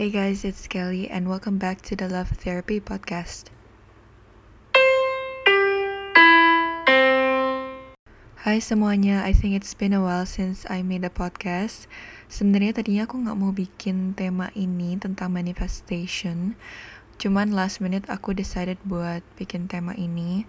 [0.00, 3.52] Hey guys, it's Kelly, and welcome back to the Love Therapy Podcast.
[8.40, 11.84] Hai semuanya, I think it's been a while since I made a podcast.
[12.32, 16.56] Sebenarnya tadinya aku nggak mau bikin tema ini tentang manifestation,
[17.20, 20.48] cuman last minute aku decided buat bikin tema ini,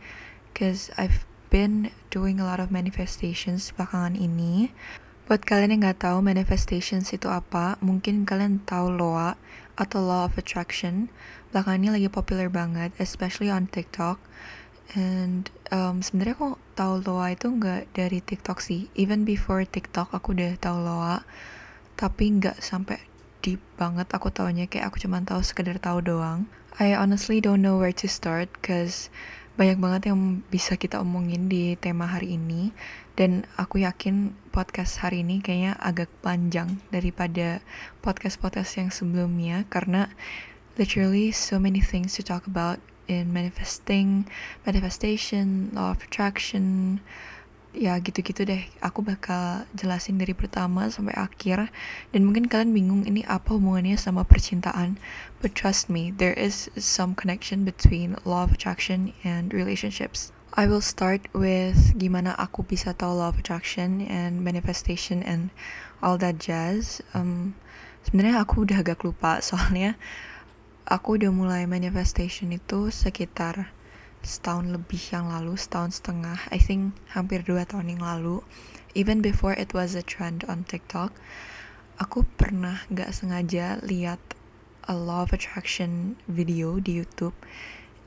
[0.55, 4.71] cause I've been doing a lot of manifestations belakangan ini.
[5.31, 9.39] Buat kalian yang nggak tahu manifestations itu apa, mungkin kalian tahu LOA
[9.79, 11.07] atau Law of Attraction.
[11.55, 14.19] Belakangan ini lagi populer banget, especially on TikTok.
[14.91, 18.91] And um, sebenarnya aku tahu LOA itu nggak dari TikTok sih.
[18.99, 21.23] Even before TikTok aku udah tahu LOA,
[21.95, 22.99] tapi nggak sampai
[23.39, 26.51] deep banget aku taunya kayak aku cuma tahu sekedar tahu doang.
[26.75, 29.07] I honestly don't know where to start, cause
[29.61, 32.73] banyak banget yang bisa kita omongin di tema hari ini.
[33.13, 37.61] Dan aku yakin podcast hari ini kayaknya agak panjang daripada
[38.01, 39.69] podcast-podcast yang sebelumnya.
[39.69, 40.09] Karena
[40.81, 44.25] literally so many things to talk about in manifesting,
[44.65, 46.97] manifestation, law of attraction,
[47.71, 48.67] ya gitu-gitu deh.
[48.83, 51.71] Aku bakal jelasin dari pertama sampai akhir.
[52.11, 54.99] Dan mungkin kalian bingung ini apa hubungannya sama percintaan.
[55.39, 60.35] But trust me there is some connection between law of attraction and relationships.
[60.51, 65.47] I will start with gimana aku bisa tahu law of attraction and manifestation and
[66.03, 66.99] all that jazz.
[67.15, 67.55] Um,
[68.03, 69.95] sebenarnya aku udah agak lupa soalnya.
[70.91, 73.71] Aku udah mulai manifestation itu sekitar
[74.21, 78.45] setahun lebih yang lalu, setahun setengah, I think hampir dua tahun yang lalu,
[78.93, 81.13] even before it was a trend on TikTok,
[81.97, 84.21] aku pernah gak sengaja lihat
[84.89, 87.37] a law of attraction video di YouTube,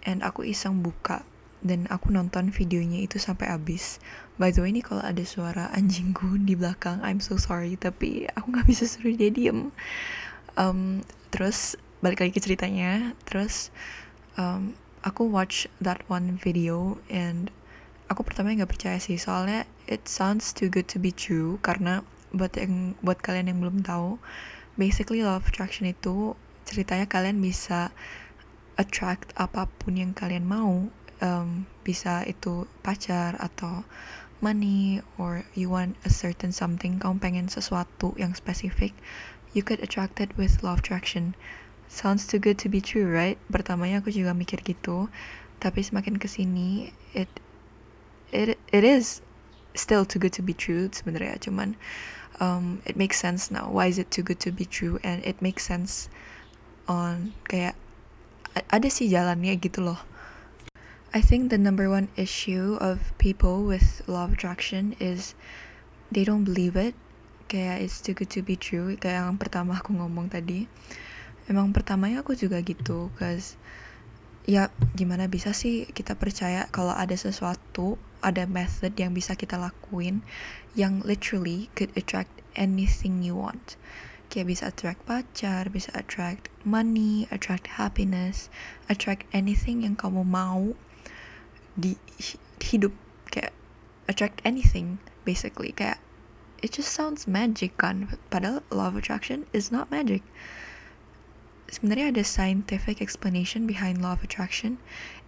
[0.07, 1.23] and aku iseng buka
[1.65, 3.97] dan aku nonton videonya itu sampai habis.
[4.37, 8.53] By the way ini kalau ada suara anjingku di belakang, I'm so sorry, tapi aku
[8.53, 9.73] nggak bisa suruh dia diem.
[10.55, 13.73] Um, terus balik lagi ke ceritanya, terus
[14.37, 17.53] um, aku watch that one video and
[18.09, 19.21] aku pertama nggak percaya sih.
[19.21, 23.85] Soalnya it sounds too good to be true karena buat yang buat kalian yang belum
[23.85, 24.19] tahu
[24.75, 26.35] basically of attraction itu
[26.67, 27.95] ceritanya kalian bisa
[28.75, 30.89] attract apa pun yang kalian mau.
[31.23, 33.87] Um, bisa itu pacar atau
[34.43, 38.93] money or you want a certain something kamu pengen sesuatu yang spesifik
[39.57, 41.33] you could attract it with of attraction
[41.95, 43.39] sounds too good to be true, right?
[43.47, 45.07] Pertamanya aku juga mikir gitu,
[45.63, 47.31] tapi semakin ke sini, it
[48.35, 49.23] it it is
[49.79, 51.39] still too good to be true sebenarnya.
[51.39, 51.79] Cuman
[52.43, 53.71] um, it makes sense now.
[53.71, 54.99] Why is it too good to be true?
[55.07, 56.11] And it makes sense
[56.91, 57.79] on kayak
[58.71, 60.03] ada sih jalannya gitu loh.
[61.15, 65.39] I think the number one issue of people with law of attraction is
[66.11, 66.99] they don't believe it.
[67.47, 68.99] Kayak it's too good to be true.
[68.99, 70.67] Kayak yang pertama aku ngomong tadi
[71.49, 73.61] emang pertamanya aku juga gitu cause
[74.45, 80.21] ya gimana bisa sih kita percaya kalau ada sesuatu ada method yang bisa kita lakuin
[80.77, 83.77] yang literally could attract anything you want.
[84.33, 88.49] Kayak bisa attract pacar bisa attract money attract happiness
[88.89, 90.73] attract anything yang kamu mau
[91.77, 91.97] di
[92.61, 92.93] hidup
[93.29, 93.53] kayak
[94.09, 95.73] attract anything basically.
[95.73, 96.01] Kayak
[96.61, 100.25] it just sounds magic kan padahal law of attraction is not magic
[101.69, 104.77] sebenarnya ada scientific explanation behind law of attraction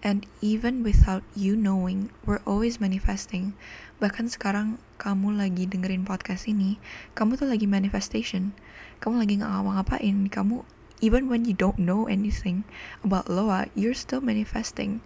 [0.05, 3.57] and even without you knowing we're always manifesting.
[3.99, 6.77] Bahkan sekarang kamu lagi dengerin podcast ini
[7.17, 8.53] kamu tuh lagi manifestation.
[9.01, 10.65] Kamu lagi ngapa-ngapain kamu
[11.05, 12.65] even when you don't know anything
[13.05, 15.01] about law you're still manifesting.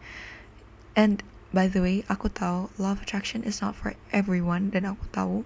[0.98, 5.06] And by the way aku tahu law of attraction is not for everyone dan aku
[5.10, 5.36] tahu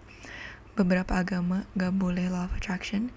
[0.74, 3.14] beberapa agama gak boleh law of attraction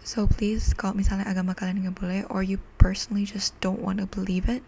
[0.00, 4.08] So please, kalau misalnya agama kalian nggak boleh, or you personally just don't want to
[4.08, 4.64] believe it,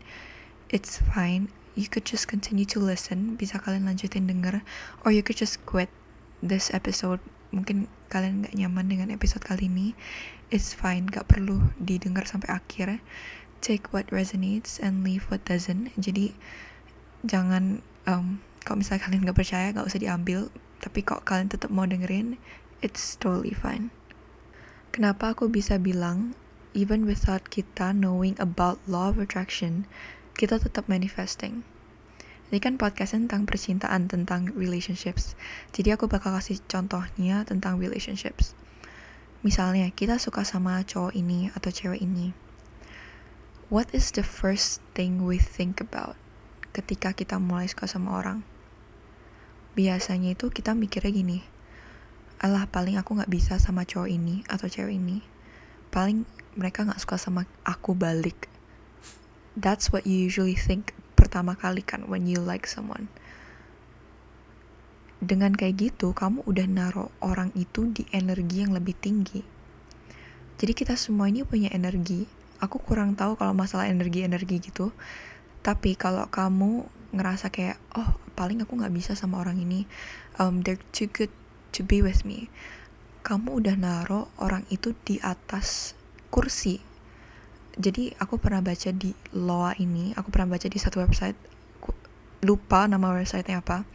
[0.68, 1.48] it's fine.
[1.72, 3.40] You could just continue to listen.
[3.40, 4.60] Bisa kalian lanjutin denger,
[5.02, 5.88] or you could just quit
[6.44, 7.18] this episode.
[7.48, 9.96] Mungkin kalian nggak nyaman dengan episode kali ini.
[10.52, 13.00] It's fine, gak perlu didengar sampai akhir.
[13.64, 15.96] Take what resonates and leave what doesn't.
[15.96, 16.36] Jadi
[17.24, 20.52] jangan um, kalau misalnya kalian nggak percaya, gak usah diambil.
[20.84, 22.36] Tapi kok kalian tetap mau dengerin,
[22.84, 23.88] it's totally fine.
[24.92, 26.36] Kenapa aku bisa bilang,
[26.76, 29.88] even without kita knowing about law of attraction,
[30.36, 31.64] kita tetap manifesting.
[32.52, 35.32] Ini kan podcast tentang percintaan, tentang relationships.
[35.72, 38.52] Jadi aku bakal kasih contohnya tentang relationships.
[39.40, 42.36] Misalnya, kita suka sama cowok ini atau cewek ini.
[43.72, 46.20] What is the first thing we think about
[46.76, 48.44] ketika kita mulai suka sama orang?
[49.72, 51.48] Biasanya itu kita mikirnya gini,
[52.42, 55.22] alah paling aku nggak bisa sama cowok ini atau cewek ini.
[55.94, 56.26] Paling
[56.58, 58.50] mereka nggak suka sama aku balik.
[59.54, 63.06] That's what you usually think pertama kali kan when you like someone.
[65.22, 69.46] Dengan kayak gitu kamu udah naruh orang itu di energi yang lebih tinggi.
[70.58, 72.26] Jadi kita semua ini punya energi.
[72.58, 74.90] Aku kurang tahu kalau masalah energi-energi gitu.
[75.62, 79.86] Tapi kalau kamu ngerasa kayak oh paling aku nggak bisa sama orang ini.
[80.42, 81.30] Um, they're too good
[81.72, 82.52] to be with me.
[83.26, 85.96] Kamu udah naruh orang itu di atas
[86.28, 86.78] kursi.
[87.72, 91.38] Jadi aku pernah baca di Loa ini aku pernah baca di satu website
[92.44, 93.88] lupa nama websitenya apa.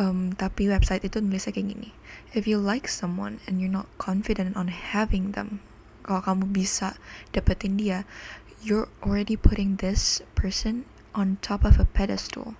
[0.00, 1.90] Um, tapi website itu nulisnya kayak gini.
[2.32, 5.60] If you like someone and you're not confident on having them
[6.10, 6.96] kalau kamu bisa
[7.30, 8.02] dapetin dia
[8.60, 10.82] you're already putting this person
[11.14, 12.58] on top of a pedestal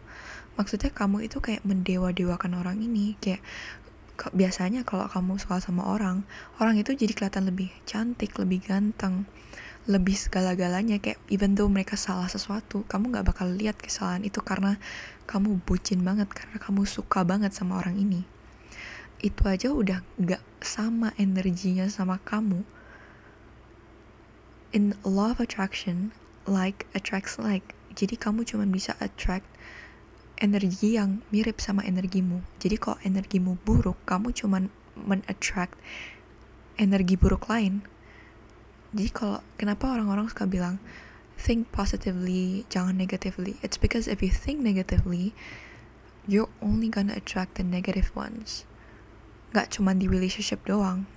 [0.61, 3.17] maksudnya kamu itu kayak mendewa-dewakan orang ini.
[3.17, 3.41] Kayak
[4.37, 6.29] biasanya kalau kamu suka sama orang
[6.61, 9.25] orang itu jadi kelihatan lebih cantik lebih ganteng
[9.89, 11.01] lebih segala-galanya.
[11.01, 14.77] Kayak even though mereka salah sesuatu kamu nggak bakal lihat kesalahan itu karena
[15.25, 18.29] kamu bucin banget karena kamu suka banget sama orang ini.
[19.21, 22.65] Itu aja udah gak sama energinya sama kamu.
[24.73, 26.13] In law of attraction
[26.49, 27.77] like attracts like.
[27.93, 29.45] Jadi kamu cuma bisa attract
[30.41, 34.67] energi yang mirip sama energimu jadi kalau energimu buruk kamu cuma
[34.97, 35.77] men-attract
[36.81, 37.85] energi buruk lain
[38.91, 40.83] jadi kalau kenapa orang-orang suka bilang
[41.41, 43.57] think positively, jangan negatively.
[43.65, 45.33] It's because if you think negatively,
[46.29, 48.69] you're only gonna attract the negative ones.
[49.57, 51.09] Gak cuma di relationship doang,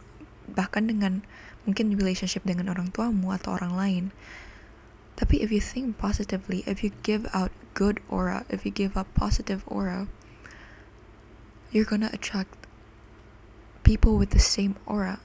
[0.47, 1.27] bahkan dengan
[1.67, 4.03] mungkin relationship dengan orang tuamu atau orang lain.
[5.13, 9.09] Tapi if you think positively, if you give out good aura, if you give up
[9.13, 10.09] positive aura,
[11.69, 12.53] you're gonna attract
[13.85, 15.21] people with the same aura.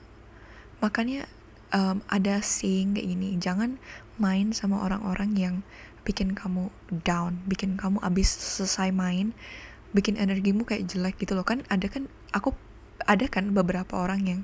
[0.84, 1.28] Makanya
[1.72, 3.80] um, ada saying kayak gini, jangan
[4.20, 5.54] main sama orang-orang yang
[6.04, 6.72] bikin kamu
[7.04, 9.36] down, bikin kamu abis selesai main,
[9.92, 12.52] bikin energimu kayak jelek gitu loh kan ada kan aku
[13.08, 14.40] ada kan beberapa orang yang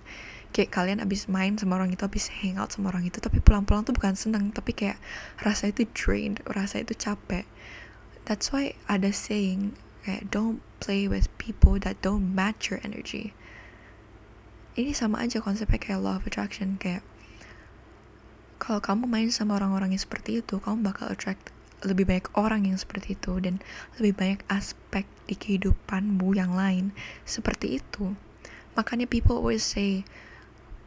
[0.55, 3.91] kayak kalian abis main sama orang itu abis hangout sama orang itu tapi pulang-pulang tuh
[3.91, 5.03] bukan seneng tapi kayak
[5.43, 7.43] rasa itu drained rasa itu capek
[8.23, 9.75] that's why ada saying
[10.07, 13.35] kayak don't play with people that don't match your energy
[14.79, 17.03] ini sama aja konsepnya kayak law of attraction kayak
[18.65, 21.53] kalau kamu main sama orang-orang yang seperti itu, kamu bakal attract
[21.85, 23.61] lebih banyak orang yang seperti itu dan
[24.01, 26.97] lebih banyak aspek di kehidupanmu yang lain
[27.29, 28.17] seperti itu.
[28.73, 30.09] Makanya people always say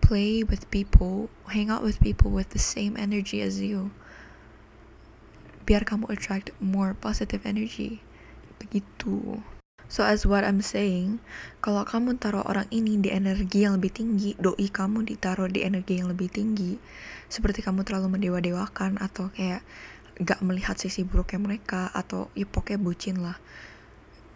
[0.08, 3.92] play with people, hang out with people with the same energy as you.
[5.68, 8.00] Biar kamu attract more positive energy.
[8.56, 9.44] Begitu.
[9.92, 11.20] So as what I'm saying,
[11.60, 16.00] kalau kamu taruh orang ini di energi yang lebih tinggi, doi kamu ditaruh di energi
[16.00, 16.80] yang lebih tinggi,
[17.28, 19.64] seperti kamu terlalu mendewa-dewakan atau kayak
[20.24, 23.40] gak melihat sisi buruknya mereka atau ya pokoknya bucin lah,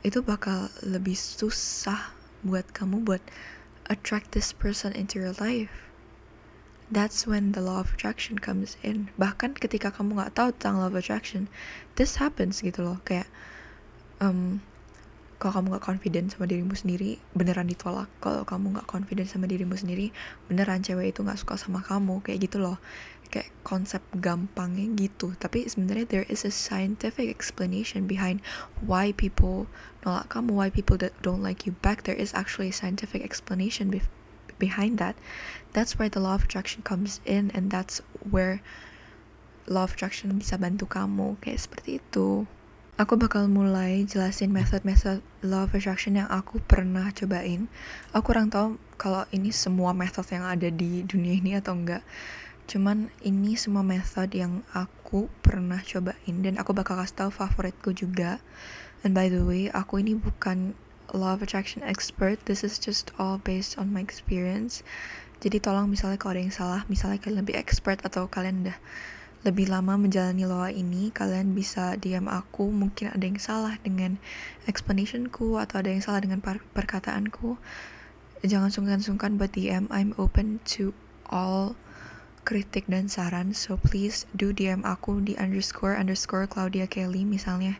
[0.03, 2.11] itu bakal lebih susah
[2.47, 3.23] buat kamu buat
[3.91, 5.91] attract this person into your life.
[6.87, 9.11] That's when the law of attraction comes in.
[9.19, 11.51] Bahkan ketika kamu gak tahu tentang law of attraction,
[11.99, 13.03] this happens gitu loh.
[13.03, 13.27] Kayak
[14.23, 14.63] um,
[15.41, 19.73] kalau kamu gak confident sama dirimu sendiri beneran ditolak kalau kamu gak confident sama dirimu
[19.73, 20.13] sendiri
[20.45, 22.77] beneran cewek itu gak suka sama kamu kayak gitu loh
[23.31, 28.43] kayak konsep gampangnya gitu tapi sebenarnya there is a scientific explanation behind
[28.83, 29.71] why people
[30.03, 33.87] nolak kamu why people that don't like you back there is actually a scientific explanation
[33.87, 34.03] be
[34.59, 35.17] behind that
[35.73, 38.61] that's where the law of attraction comes in and that's where
[39.65, 42.45] law of attraction bisa bantu kamu kayak seperti itu
[43.01, 47.65] Aku bakal mulai jelasin method-method law of attraction yang aku pernah cobain.
[48.13, 52.05] Aku kurang tahu kalau ini semua method yang ada di dunia ini atau enggak.
[52.71, 58.39] Cuman ini semua method yang aku pernah cobain dan aku bakal kasih tahu favoritku juga.
[59.03, 60.79] And by the way, aku ini bukan
[61.11, 62.39] law of attraction expert.
[62.47, 64.87] This is just all based on my experience.
[65.43, 68.79] Jadi tolong misalnya kalau ada yang salah, misalnya kalian lebih expert atau kalian udah
[69.43, 72.71] lebih lama menjalani loa ini, kalian bisa DM aku.
[72.71, 74.15] Mungkin ada yang salah dengan
[74.63, 77.59] explanationku atau ada yang salah dengan per perkataanku.
[78.47, 79.91] Jangan sungkan-sungkan buat DM.
[79.91, 80.95] I'm open to
[81.27, 81.75] all
[82.43, 83.53] kritik dan saran.
[83.53, 87.77] So please do DM aku di underscore underscore Claudia Kelly misalnya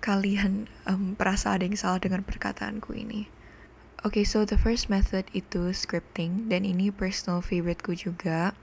[0.00, 3.28] kalian um, merasa ada yang salah dengan perkataanku ini.
[4.00, 8.56] Oke, okay, so the first method itu scripting dan ini personal favoriteku juga.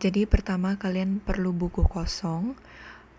[0.00, 2.56] Jadi pertama kalian perlu buku kosong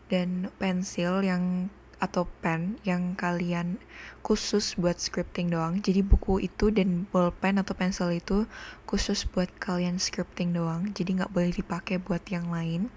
[0.09, 1.69] dan pensil yang
[2.05, 3.81] atau pen yang kalian
[4.21, 5.81] khusus buat scripting doang.
[5.81, 8.45] Jadi buku itu dan bolpen atau pensil itu
[8.85, 10.93] khusus buat kalian scripting doang.
[10.93, 12.93] Jadi nggak boleh dipakai buat yang lain.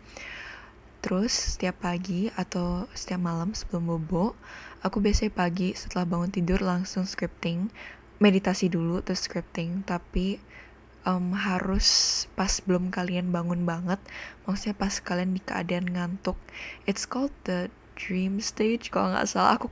[1.01, 4.35] Terus setiap pagi atau setiap malam sebelum bobo,
[4.83, 7.71] aku biasanya pagi setelah bangun tidur langsung scripting,
[8.19, 9.87] meditasi dulu terus scripting.
[9.87, 10.43] Tapi
[11.07, 11.87] um, harus
[12.35, 14.03] pas belum kalian bangun banget,
[14.45, 16.37] maksudnya pas kalian di keadaan ngantuk.
[16.85, 18.95] It's called the dream stage.
[18.95, 19.69] Kalau nggak salah aku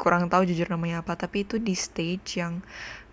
[0.00, 2.62] kurang tahu jujur namanya apa tapi itu di stage yang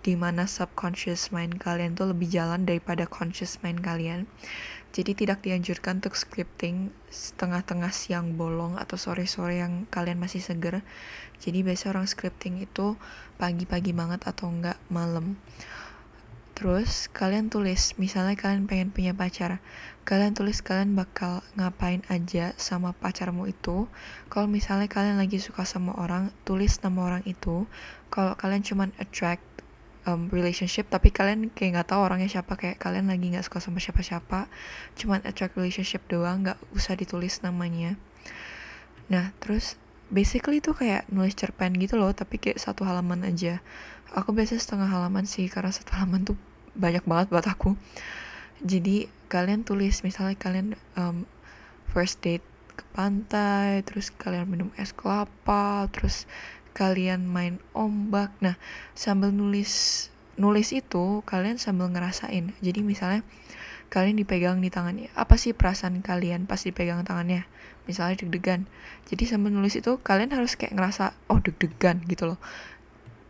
[0.06, 4.30] di mana subconscious mind kalian tuh lebih jalan daripada conscious mind kalian.
[4.96, 10.88] Jadi tidak dianjurkan untuk scripting setengah-tengah siang bolong atau sore-sore yang kalian masih seger.
[11.44, 12.96] Jadi biasa orang scripting itu
[13.36, 15.36] pagi-pagi banget atau enggak malam.
[16.56, 19.60] Terus kalian tulis, misalnya kalian pengen punya pacar,
[20.06, 23.90] kalian tulis kalian bakal ngapain aja sama pacarmu itu.
[24.30, 27.66] Kalau misalnya kalian lagi suka sama orang, tulis nama orang itu.
[28.14, 29.44] Kalau kalian cuman attract
[30.06, 33.82] um, relationship, tapi kalian kayak nggak tahu orangnya siapa, kayak kalian lagi nggak suka sama
[33.82, 34.46] siapa-siapa,
[34.94, 37.98] cuman attract relationship doang, nggak usah ditulis namanya.
[39.10, 39.82] Nah, terus
[40.14, 43.66] basically itu kayak nulis cerpen gitu loh, tapi kayak satu halaman aja
[44.16, 46.40] aku biasa setengah halaman sih karena satu halaman tuh
[46.72, 47.76] banyak banget buat aku
[48.64, 51.28] jadi kalian tulis misalnya kalian um,
[51.92, 52.46] first date
[52.76, 56.28] ke pantai terus kalian minum es kelapa terus
[56.76, 58.36] kalian main ombak.
[58.44, 58.60] Nah
[58.96, 62.52] sambil nulis nulis itu kalian sambil ngerasain.
[62.60, 63.24] Jadi misalnya
[63.88, 65.08] kalian dipegang di tangannya.
[65.16, 67.48] Apa sih perasaan kalian pas dipegang tangannya?
[67.88, 68.68] Misalnya deg-degan.
[69.08, 72.40] Jadi sambil nulis itu kalian harus kayak ngerasa oh deg-degan gitu loh.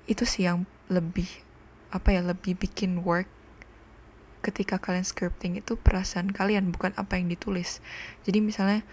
[0.09, 1.29] Itu sih yang lebih
[1.93, 3.29] apa ya lebih bikin work
[4.45, 7.81] ketika kalian scripting itu perasaan kalian bukan apa yang ditulis.
[8.21, 8.85] Jadi misalnya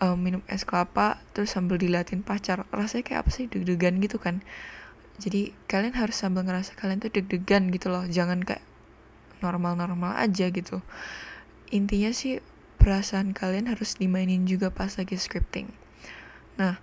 [0.00, 3.44] um, minum es kelapa terus sambil diliatin pacar rasanya kayak apa sih?
[3.52, 4.40] Deg-degan gitu kan?
[5.20, 8.08] Jadi kalian harus sambil ngerasa kalian tuh deg-degan gitu loh.
[8.08, 8.64] Jangan kayak
[9.44, 10.80] normal-normal aja gitu.
[11.68, 12.40] Intinya sih
[12.80, 15.68] perasaan kalian harus dimainin juga pas lagi scripting.
[16.56, 16.80] Nah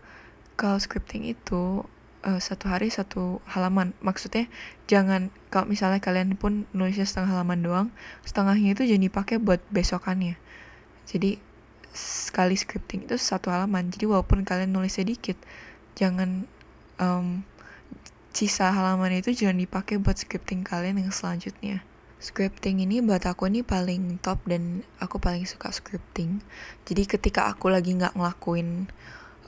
[0.54, 1.88] kalau scripting itu
[2.24, 3.94] uh, satu hari satu halaman.
[4.00, 4.48] Maksudnya
[4.90, 7.88] jangan kalau misalnya kalian pun nulisnya setengah halaman doang
[8.24, 10.40] setengahnya itu jadi dipakai buat besokannya.
[11.06, 11.38] Jadi
[11.94, 13.94] sekali scripting itu satu halaman.
[13.94, 15.38] Jadi walaupun kalian nulis sedikit
[15.94, 16.50] jangan
[16.98, 17.46] um,
[18.34, 21.86] sisa halaman itu jangan dipakai buat scripting kalian yang selanjutnya.
[22.24, 26.40] Scripting ini buat aku ini paling top dan aku paling suka scripting.
[26.88, 28.88] Jadi ketika aku lagi nggak ngelakuin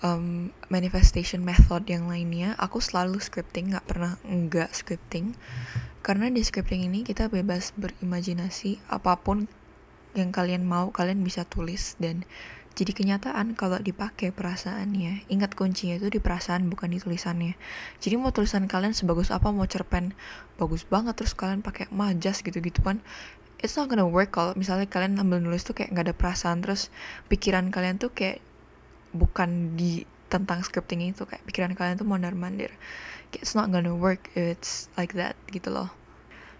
[0.03, 5.37] um, manifestation method yang lainnya aku selalu scripting nggak pernah enggak scripting.
[6.03, 9.47] Karena di scripting ini kita bebas berimajinasi apa pun
[10.15, 12.23] yang kalian mau kalian bisa tulis dan
[12.75, 15.31] jadi kenyataan kalau dipakai perasaannya.
[15.31, 17.55] Ingat kuncinya itu di perasaan bukan di tulisannya.
[18.03, 20.11] Jadi mau tulisan kalian sebagus apa mau cerpen
[20.59, 23.03] bagus banget terus kalian pakai majas gitu gitu kan
[23.59, 26.61] it's not gonna work kalau misalnya kalian ambil nulis tuh kayak nggak ada perasaan.
[26.61, 26.91] Terus
[27.31, 28.43] pikiran kalian tuh kayak
[29.15, 32.73] bukan di tentang scripting itu kayak pikiran kalian tuh mondar mandir
[33.31, 35.91] it's not gonna work it's like that gitu loh.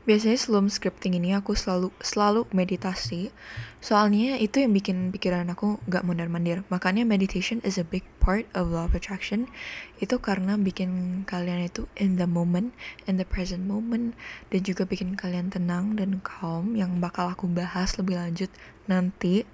[0.05, 3.33] Biasanya sebelum scripting ini aku selalu selalu meditasi.
[3.81, 8.45] Soalnya itu yang bikin pikiran aku gak mondar mandir makanya meditation is a big part
[8.53, 9.49] of law of attraction.
[9.97, 12.77] Itu karena bikin kalian itu in the moment
[13.09, 14.13] in the present moment.
[14.53, 18.53] Dan juga bikin kalian tenang dan calm yang bakal aku bahas lebih lanjut
[18.85, 19.49] nanti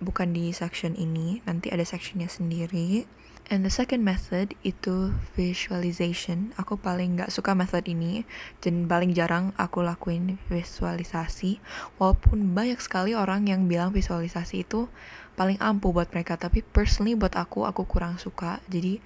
[0.00, 3.08] bukan di section ini, nanti ada sectionnya sendiri.
[3.46, 6.50] And the second method itu visualization.
[6.58, 8.26] Aku paling nggak suka method ini
[8.58, 11.62] dan paling jarang aku lakuin visualisasi.
[12.02, 14.90] Walaupun banyak sekali orang yang bilang visualisasi itu
[15.38, 18.58] paling ampuh buat mereka, tapi personally buat aku aku kurang suka.
[18.66, 18.98] Jadi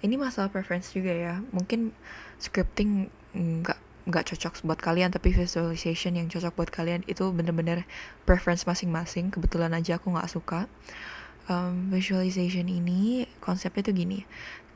[0.00, 1.44] ini masalah preference juga ya.
[1.52, 1.92] Mungkin
[2.40, 7.86] scripting nggak nggak cocok buat kalian tapi visualization yang cocok buat kalian itu bener-bener
[8.26, 9.30] preference masing-masing.
[9.30, 10.66] Kebetulan aja aku nggak suka.
[11.50, 14.26] Um, visualization ini konsepnya tuh gini.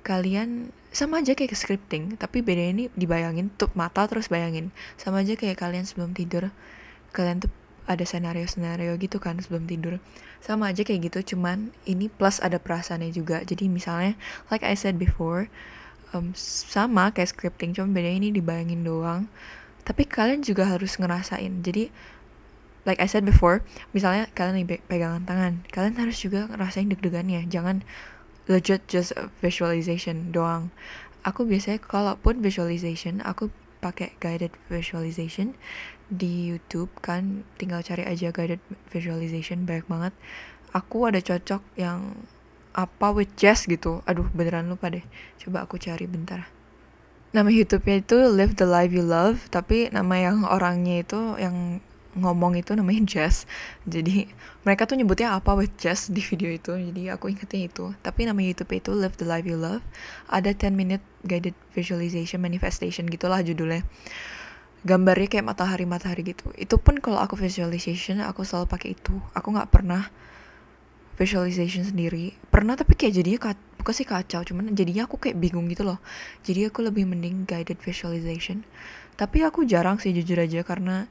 [0.07, 4.71] Kalian sama aja kayak scripting tapi bedanya ini dibayangin tutup mata terus bayangin.
[4.95, 6.55] Sama aja kayak kalian sebelum tidur
[7.11, 7.53] kalian tuh
[7.87, 9.99] ada senario-senario gitu kan sebelum tidur.
[10.43, 13.43] Sama aja kayak gitu cuman ini plus ada perasaannya juga.
[13.43, 14.15] Jadi misalnya
[14.51, 15.51] like I said before
[16.15, 19.27] um, sama kayak scripting cuma bedanya ini dibayangin doang.
[19.87, 21.63] Tapi kalian juga harus ngerasain.
[21.63, 21.91] Jadi
[22.87, 27.47] like I said before misalnya kalian lagi pegangan tangan kalian harus juga ngerasain deg-degannya.
[27.51, 27.83] Jangan
[28.47, 30.71] legit just visualization doang.
[31.27, 33.51] Aku biasanya kalaupun visualization aku
[33.83, 35.59] pakai guided visualization
[36.07, 40.15] di YouTube kan tinggal cari aja guided visualization banyak banget.
[40.71, 42.15] Aku ada cocok yang
[42.77, 44.05] apa with Jess gitu.
[44.05, 45.03] Aduh beneran lupa deh.
[45.41, 46.53] Coba aku cari bentar.
[47.33, 51.81] Nama YouTube-nya itu Live the Life You Love tapi nama yang orangnya itu yang
[52.17, 53.45] ngomong itu namanya Jess
[53.85, 54.25] jadi
[54.67, 56.75] mereka tuh nyebutnya apa with Jess di video itu.
[56.75, 57.95] Jadi aku ingetnya itu.
[58.03, 59.87] Tapi nama YouTube itu Live the Life You Love.
[60.27, 63.87] Ada 10 minute guided visualization manifestation gitulah judulnya.
[64.83, 66.51] Gambarnya kayak matahari matahari gitu.
[66.59, 69.15] Itu pun kalau aku visualization aku selalu pakai itu.
[69.39, 70.11] Aku nggak pernah
[71.17, 72.37] visualization sendiri.
[72.53, 75.99] Pernah tapi kayak jadinya bukan sih kacau cuman jadinya aku kayak bingung gitu loh.
[76.45, 78.63] Jadi aku lebih mending guided visualization.
[79.17, 81.09] Tapi aku jarang sih jujur aja karena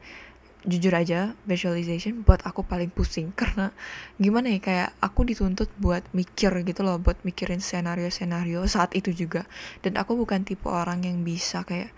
[0.66, 3.34] jujur aja visualization buat aku paling pusing.
[3.40, 3.74] Karena
[4.18, 9.50] gimana ya kayak aku dituntut buat mikir gitu loh buat mikirin senario-senario saat itu juga.
[9.82, 11.94] Dan aku bukan tipe orang yang bisa kayak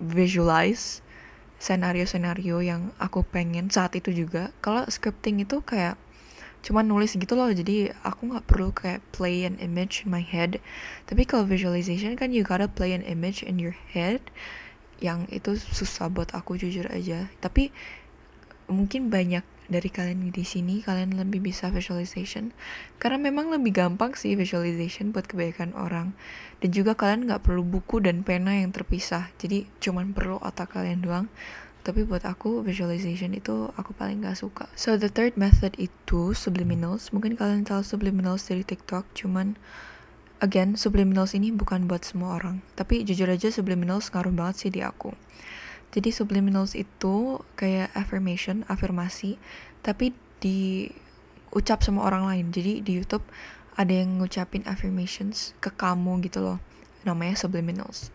[0.00, 1.04] visualize
[1.62, 4.50] senario-senario yang aku pengen saat itu juga.
[4.58, 5.94] Kalau scripting itu kayak
[6.62, 10.62] cuman nulis gitu loh jadi aku nggak perlu kayak play an image in my head.
[11.10, 14.22] Tapi kalau visualization kan you gotta play an image in your head
[15.02, 17.26] yang itu susah buat aku jujur aja.
[17.42, 17.74] Tapi
[18.70, 22.54] mungkin banyak dari kalian di sini kalian lebih bisa visualization.
[23.02, 26.14] Karena memang lebih gampang sih visualization buat kebaikan orang.
[26.62, 29.34] Dan juga kalian nggak perlu buku dan pena yang terpisah.
[29.42, 31.26] Jadi cuman perlu otak kalian doang
[31.82, 34.70] tapi buat aku visualization itu aku paling gak suka.
[34.78, 37.10] So the third method itu subliminals.
[37.10, 39.58] Mungkin kalian tahu subliminals dari TikTok cuman
[40.38, 42.62] again subliminals ini bukan buat semua orang.
[42.78, 45.10] Tapi jujur aja subliminals ngaruh banget sih di aku.
[45.92, 49.36] Jadi subliminals itu kayak affirmation afirmasi
[49.82, 50.88] tapi di
[51.50, 52.46] ucap sama orang lain.
[52.54, 53.26] Jadi di YouTube
[53.74, 56.58] ada yang ngucapin affirmations ke kamu gitu loh.
[57.02, 58.14] Namanya subliminals.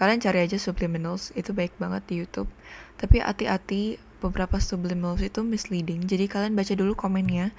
[0.00, 2.48] Kalian cari aja subliminals itu baik banget di YouTube
[3.00, 6.04] tapi hati-hati beberapa subliminals itu misleading.
[6.04, 7.56] Jadi kalian baca dulu komennya.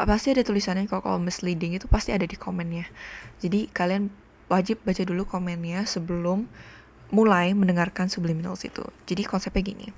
[0.00, 2.88] Pasti ada tulisannya kalau kalau misleading itu pasti ada di komennya.
[3.44, 4.08] Jadi kalian
[4.48, 6.48] wajib baca dulu komennya sebelum
[7.12, 8.80] mulai mendengarkan subliminals itu.
[9.04, 9.92] Jadi konsepnya gini.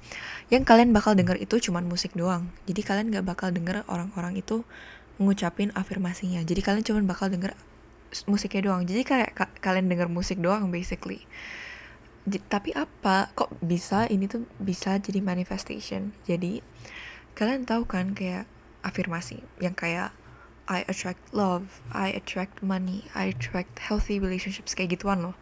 [0.50, 2.50] Yang kalian bakal denger itu cuman musik doang.
[2.66, 4.66] Jadi kalian gak bakal denger orang-orang itu
[5.22, 6.42] ngucapin afirmasinya.
[6.42, 7.54] Jadi kalian cuman bakal denger
[8.26, 8.82] musiknya doang.
[8.82, 11.22] Jadi kayak ka kalian denger musik doang basically
[12.26, 13.30] Tapi apa?
[13.34, 16.14] Kok bisa ini tuh bisa jadi manifestation?
[16.26, 16.62] Jadi
[17.34, 18.46] kalian tahu kan kayak
[18.86, 20.14] afirmasi yang kayak
[20.70, 25.34] I attract love, I attract money, I attract healthy relationships kayak gituan loh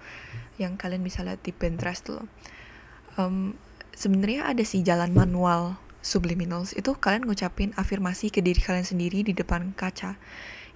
[0.57, 2.25] yang kalian bisa lihat di Pinterest loh.
[3.21, 3.61] Um,
[4.01, 6.73] Sebenarnya ada sih jalan manual subliminals.
[6.73, 10.17] Itu kalian ngucapin afirmasi ke diri kalian sendiri di depan kaca.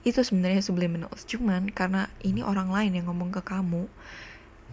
[0.04, 1.24] Itu sebenarnya subliminals.
[1.24, 3.88] Cuman karena ini orang lain yang ngomong ke kamu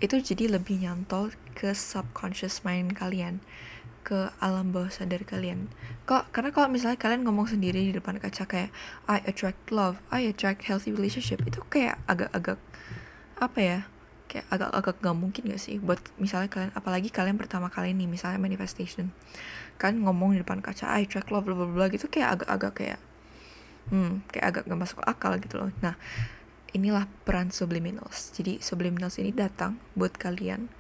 [0.02, 3.38] itu jadi lebih nyantol ke subconscious mind kalian
[4.02, 5.70] ke alam bawah sadar kalian.
[6.10, 8.74] Kok karena kalau misalnya kalian ngomong sendiri di depan kaca kayak
[9.06, 12.58] I attract love I attract healthy relationship itu kayak agak-agak
[13.38, 13.80] apa ya
[14.26, 18.42] kayak agak-agak gak mungkin gak sih buat misalnya kalian apalagi kalian pertama kali nih misalnya
[18.42, 19.14] manifestation.
[19.78, 23.00] Kan ngomong di depan kaca I attract love bla bla bla gitu kayak agak-agak kayak
[23.94, 25.70] hmm kayak agak gak masuk akal gitu loh.
[25.86, 25.94] Nah
[26.72, 28.32] inilah peran subliminals.
[28.36, 30.72] Jadi subliminals ini datang buat kalian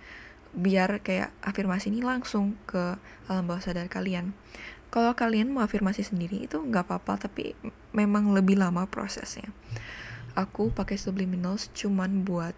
[0.51, 2.99] biar kayak afirmasi ini langsung ke
[3.31, 4.35] alam bawah sadar kalian.
[4.91, 7.55] Kalau kalian mau afirmasi sendiri itu nggak apa-apa tapi
[7.95, 9.47] memang lebih lama prosesnya.
[10.35, 12.55] Aku pakai subliminals cuman buat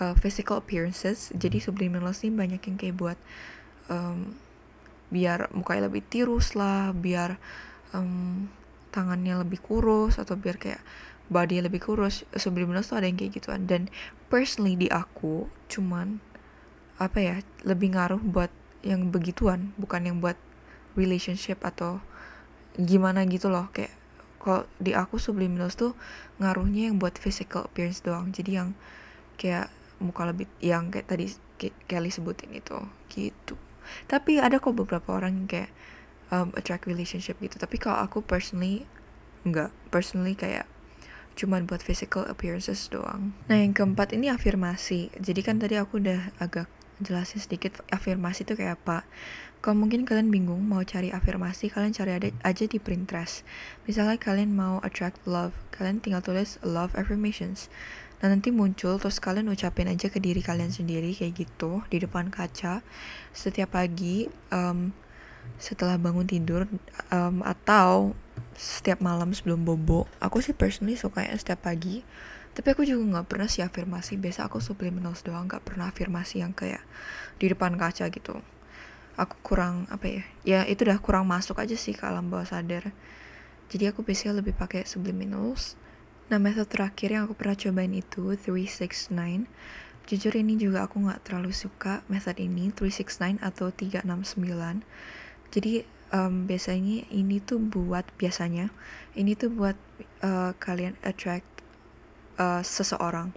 [0.00, 1.28] uh, physical appearances.
[1.36, 3.18] Jadi subliminals ini banyak yang kayak buat
[3.92, 4.32] um,
[5.12, 7.36] biar mukanya lebih tirus lah biar
[7.92, 8.46] um,
[8.94, 10.80] tangannya lebih kurus atau biar kayak
[11.30, 13.64] body lebih kurus subliminals tuh ada yang kayak gituan.
[13.64, 13.86] Dan
[14.26, 16.18] personally di aku cuman
[17.00, 18.52] apa ya lebih ngaruh buat
[18.84, 20.36] yang begituan bukan yang buat
[20.98, 22.02] relationship atau
[22.76, 23.70] gimana gitu loh.
[23.70, 23.94] Kayak
[24.42, 25.94] kalau di aku subliminals tuh
[26.42, 28.34] ngaruhnya yang buat physical appearance doang.
[28.34, 28.74] Jadi yang
[29.38, 29.70] kayak
[30.02, 32.76] muka lebih yang kayak tadi Kelly sebutin itu
[33.12, 33.54] gitu.
[34.08, 35.70] Tapi ada kok beberapa orang yang kayak
[36.32, 37.60] um, attract relationship gitu.
[37.60, 38.88] Tapi kalau aku personally
[39.44, 39.70] enggak.
[39.92, 40.64] Personally kayak
[41.38, 43.34] cuman buat physical appearances doang.
[43.46, 45.12] Nah yang keempat ini afirmasi.
[45.18, 46.66] Jadi kan tadi aku udah agak
[47.00, 49.08] jelasin sedikit afirmasi itu kayak apa.
[49.60, 53.44] Kalau mungkin kalian bingung mau cari afirmasi, kalian cari ada aja di Pinterest.
[53.84, 57.68] Misalnya kalian mau attract love, kalian tinggal tulis love affirmations.
[58.20, 62.28] Nah nanti muncul terus kalian ucapin aja ke diri kalian sendiri kayak gitu di depan
[62.28, 62.84] kaca
[63.32, 64.92] setiap pagi um,
[65.56, 66.68] setelah bangun tidur
[67.10, 68.14] um, atau
[68.54, 70.04] setiap malam sebelum bobo.
[70.20, 72.04] Aku sih personally sukanya setiap pagi
[72.50, 76.50] tapi aku juga nggak pernah sih afirmasi biasa aku subliminals doang nggak pernah afirmasi yang
[76.50, 76.82] kayak
[77.38, 78.42] di depan kaca gitu
[79.14, 82.90] aku kurang apa ya ya itu udah kurang masuk aja sih ke alam bawah sadar
[83.70, 85.78] jadi aku biasanya lebih pakai subliminals
[86.30, 89.50] Nah, metode terakhir yang aku pernah cobain itu 369.
[90.06, 94.86] Jujur ini juga aku nggak terlalu suka metode ini 369 atau 369.
[95.50, 95.82] Jadi
[96.14, 98.70] um, biasanya ini tuh buat biasanya
[99.18, 99.76] ini tuh buat
[100.22, 101.46] uh, kalian attract
[102.38, 103.34] uh, seseorang.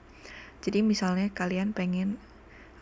[0.63, 2.21] Jadi misalnya kalian pengen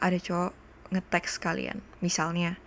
[0.04, 0.54] ada cowok
[0.92, 2.60] ngeteks kalian, misalnya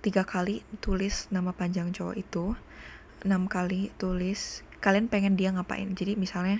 [0.00, 2.54] tiga kali tulis nama panjang cowok itu,
[3.22, 6.58] enam kali tulis kalian pengen dia ngapain jadi misalnya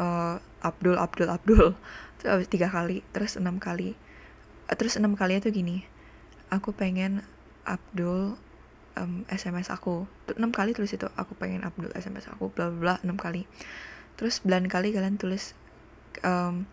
[0.00, 1.76] uh, Abdul Abdul Abdul
[2.48, 3.92] tiga kali terus enam kali
[4.72, 5.84] terus enam kali itu gini
[6.48, 7.20] aku pengen
[7.66, 8.36] Abdul
[8.96, 13.16] um, SMS aku enam kali tulis itu aku pengen Abdul SMS aku bla bla enam
[13.16, 13.44] kali
[14.20, 15.56] terus sembilan kali kalian tulis
[16.26, 16.68] um,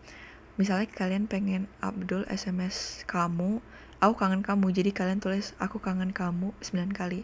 [0.60, 3.62] misalnya kalian pengen Abdul SMS kamu
[3.98, 7.22] aku kangen kamu jadi kalian tulis aku kangen kamu sembilan kali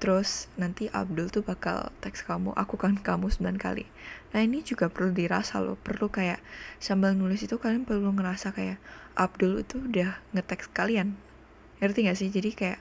[0.00, 3.84] Terus nanti Abdul tuh bakal teks kamu, aku kan kamu 9 kali.
[4.32, 6.40] Nah ini juga perlu dirasa loh, perlu kayak
[6.80, 8.80] sambil nulis itu kalian perlu ngerasa kayak
[9.12, 11.20] Abdul itu udah ngeteks kalian.
[11.80, 12.28] Ngerti gak sih?
[12.28, 12.80] Jadi kayak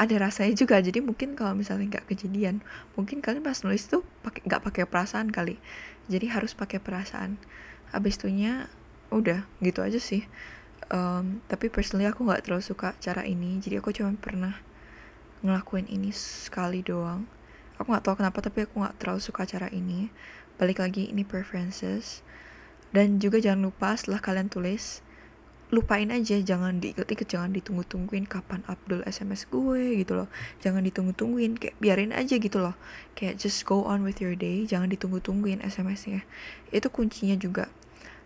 [0.00, 0.80] ada rasanya juga.
[0.80, 2.64] Jadi mungkin kalau misalnya nggak kejadian,
[2.96, 5.60] mungkin kalian pas nulis tuh pakai nggak pakai perasaan kali.
[6.08, 7.36] Jadi harus pakai perasaan.
[7.92, 8.70] Habis itunya
[9.12, 10.24] udah gitu aja sih.
[10.88, 13.60] Um, tapi personally aku nggak terlalu suka cara ini.
[13.60, 14.56] Jadi aku cuma pernah
[15.44, 17.28] ngelakuin ini sekali doang
[17.80, 20.12] aku nggak tahu kenapa tapi aku nggak terlalu suka cara ini
[20.60, 22.20] balik lagi ini preferences
[22.92, 25.00] dan juga jangan lupa setelah kalian tulis
[25.70, 30.28] lupain aja jangan diikut-ikut jangan ditunggu-tungguin kapan Abdul SMS gue gitu loh.
[30.58, 32.74] Jangan ditunggu-tungguin kayak biarin aja gitu loh.
[33.14, 36.26] Kayak just go on with your day jangan ditunggu-tungguin SMS-nya
[36.74, 37.70] itu kuncinya juga.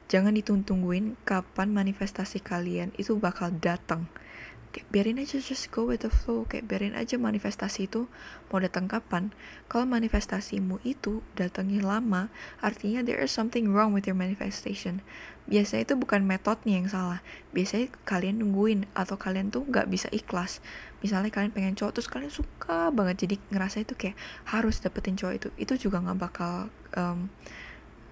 [0.08, 4.08] Jangan ditunggu-tungguin kapan manifestasi kalian itu bakal datang.
[4.72, 6.48] Kayak biarin aja just go with the flow.
[6.48, 8.08] Kayak biarin aja manifestasi itu
[8.48, 9.36] mau datang kapan.
[9.68, 12.32] Kalau manifestasimu itu datangnya lama
[12.64, 15.04] artinya there is something wrong with your manifestation
[15.44, 17.20] biasanya itu bukan metodenya yang salah
[17.52, 20.64] biasanya kalian nungguin atau kalian tuh nggak bisa ikhlas
[21.04, 24.16] misalnya kalian pengen cowok terus kalian suka banget jadi ngerasa itu kayak
[24.48, 27.28] harus dapetin cowok itu itu juga nggak bakal um,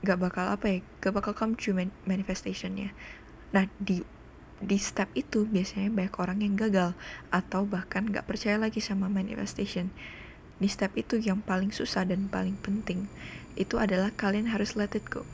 [0.04, 1.72] bakal apa ya gak bakal come true
[2.04, 2.92] manifestationnya
[3.54, 4.04] nah di
[4.62, 6.94] di step itu biasanya banyak orang yang gagal
[7.34, 9.90] atau bahkan gak percaya lagi sama manifestation.
[10.62, 13.10] Di step itu yang paling susah dan paling penting
[13.58, 15.26] itu adalah kalian harus let it go.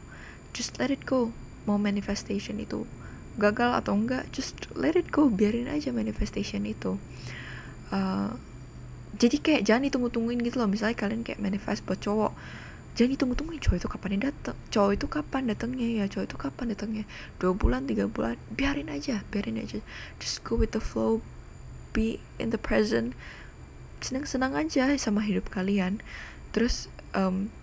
[0.57, 1.37] Just let it go.
[1.69, 2.89] Mau manifestation itu
[3.37, 5.29] gagal atau enggak, just let it go.
[5.29, 6.97] Biarin aja manifestation itu.
[7.93, 8.33] Uh,
[9.21, 10.67] jadi kayak jangan ditunggu-tungguin gitu loh.
[10.73, 12.33] Misalnya kalian kayak manifest buat cowok
[12.99, 17.05] jangan ditunggu-tungguin cowok itu kapan datang cowok itu kapan datangnya ya cowok itu kapan datangnya
[17.39, 19.79] dua bulan tiga bulan biarin aja biarin aja
[20.19, 21.23] just go with the flow
[21.95, 23.15] be in the present
[24.03, 26.03] senang-senang aja sama hidup kalian
[26.51, 27.55] terus um,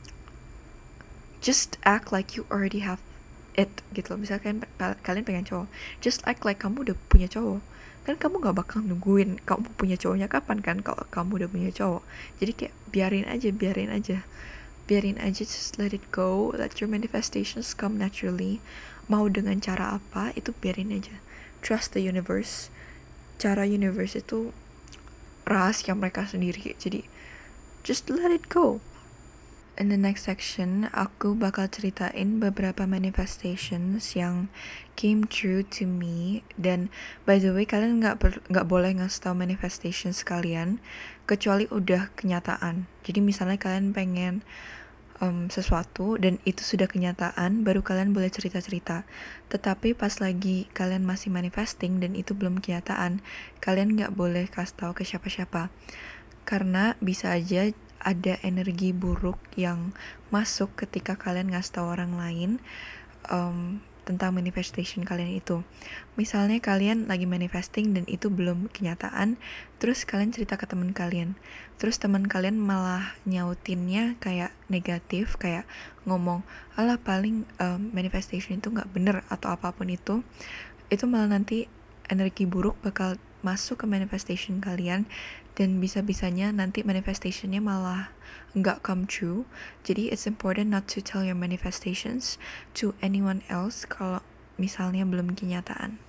[1.43, 3.03] just act like you already have
[3.55, 4.19] it gitu loh.
[4.21, 5.67] Misalkan kalian pengen cowok
[6.03, 7.63] just act like kamu udah punya cowok.
[8.05, 12.03] Kan kamu gak bakal nungguin kamu punya cowoknya kapan kan kalau kamu udah punya cowok.
[12.37, 14.17] Jadi kayak biarin aja biarin aja.
[14.85, 18.61] Biarin aja just let it go let your manifestations come naturally.
[19.09, 21.17] Mau dengan cara apa itu biarin aja.
[21.65, 22.69] Trust the universe.
[23.41, 24.53] Cara universe itu
[25.49, 26.77] rahasia mereka sendiri.
[26.77, 27.09] Jadi
[27.85, 28.81] just let it go
[29.75, 34.47] In the next section, aku bakal ceritain beberapa manifestations yang
[34.95, 36.47] came true to me.
[36.55, 36.87] Dan
[37.27, 40.79] by the way, kalian nggak nggak boleh ngasih tau manifestation sekalian,
[41.27, 42.87] kecuali udah kenyataan.
[43.03, 44.47] Jadi misalnya kalian pengen
[45.19, 49.03] um, sesuatu dan itu sudah kenyataan, baru kalian boleh cerita-cerita.
[49.51, 53.19] Tetapi pas lagi kalian masih manifesting dan itu belum kenyataan,
[53.59, 55.67] kalian nggak boleh kasih tahu ke siapa-siapa.
[56.47, 59.97] Karena bisa aja ada energi buruk yang
[60.29, 62.51] masuk ketika kalian ngasih tahu orang lain.
[63.25, 65.65] Um, tentang manifestation kalian itu.
[66.13, 69.41] Misalnya kalian lagi manifesting dan itu belum kenyataan,
[69.81, 71.33] terus kalian cerita ke teman kalian.
[71.81, 75.65] Terus teman kalian malah nyautinnya kayak negatif, kayak
[76.05, 76.45] ngomong,
[76.77, 80.21] "Alah paling um, manifestation itu nggak bener atau apa pun itu."
[80.93, 81.65] Itu malah nanti
[82.05, 85.09] energi buruk bakal masuk ke manifestation kalian
[85.55, 88.11] dan bisa-bisanya nanti manifestationnya malah
[88.55, 89.47] nggak come true.
[89.87, 92.35] Jadi it's important not to tell your manifestations
[92.75, 94.19] to anyone else kalau
[94.59, 95.99] misalnya belum kenyataan.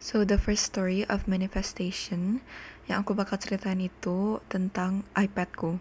[0.00, 2.44] So the first story of manifestation
[2.84, 5.80] yang aku bakal ceritain itu tentang iPadku.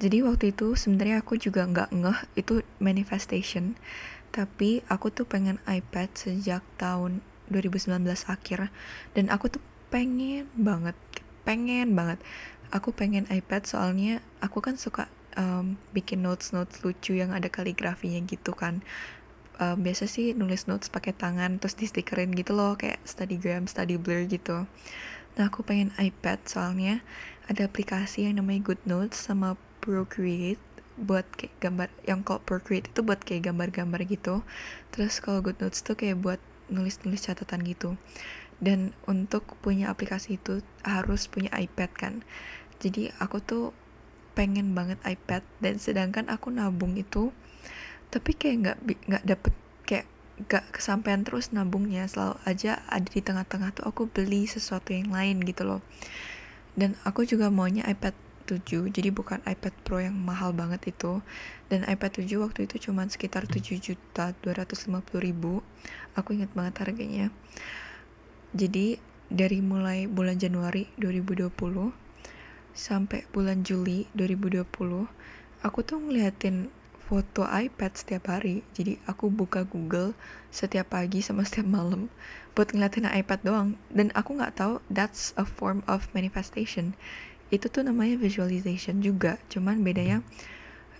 [0.00, 3.76] Jadi waktu itu sebenarnya aku juga nggak ngeh itu manifestation,
[4.32, 7.20] tapi aku tuh pengen iPad sejak tahun
[7.52, 8.72] 2019 akhir
[9.12, 10.96] dan aku tuh pengen banget
[11.42, 12.18] pengen banget.
[12.72, 18.20] Aku pengen iPad soalnya aku kan suka um, bikin notes notes lucu yang ada kaligrafinya
[18.24, 18.80] gitu kan.
[19.60, 24.00] Um, biasa sih nulis notes pakai tangan terus di stikerin gitu loh kayak studygram study
[24.00, 24.64] blur gitu.
[25.36, 27.04] Nah aku pengen iPad soalnya
[27.48, 30.60] ada aplikasi yang namanya Good Notes sama Procreate
[31.00, 34.44] buat kayak gambar yang kalau Procreate itu buat kayak gambar-gambar gitu.
[34.92, 36.40] Terus kalau Good Notes tuh kayak buat
[36.72, 38.00] nulis-nulis catatan gitu
[38.62, 42.14] dan untuk punya aplikasi itu harus punya iPad kan.
[42.78, 43.74] Jadi aku tuh
[44.32, 47.34] pengen banget iPad dan sedangkan aku nabung itu
[48.08, 48.78] tapi kayak nggak
[49.10, 49.52] nggak dapet
[49.84, 50.06] kayak
[50.46, 52.06] nggak kesampaian terus nabungnya.
[52.06, 55.82] Selalu aja ada di tengah-tengah tuh aku beli sesuatu yang lain gitu loh.
[56.78, 58.14] Dan aku juga maunya iPad
[58.46, 61.18] 7 jadi bukan iPad Pro yang mahal banget itu.
[61.66, 65.66] Dan iPad 7 waktu itu cuma sekitar 7 juta 250 ribu.
[66.14, 67.32] Aku ingat banget harganya
[68.52, 69.00] jadi
[69.32, 71.52] dari mulai bulan Januari 2020
[72.72, 74.64] sampai bulan Juli 2020
[75.64, 76.68] aku tuh ngeliatin
[77.12, 78.64] foto iPad setiap hari.
[78.72, 80.16] Jadi aku buka Google
[80.48, 82.08] setiap pagi sama setiap malam
[82.56, 83.68] buat ngeliatin iPad doang.
[83.92, 86.96] Dan aku nggak tahu that's a form of manifestation.
[87.52, 89.36] Itu tuh namanya visualization juga.
[89.52, 90.24] Cuman bedanya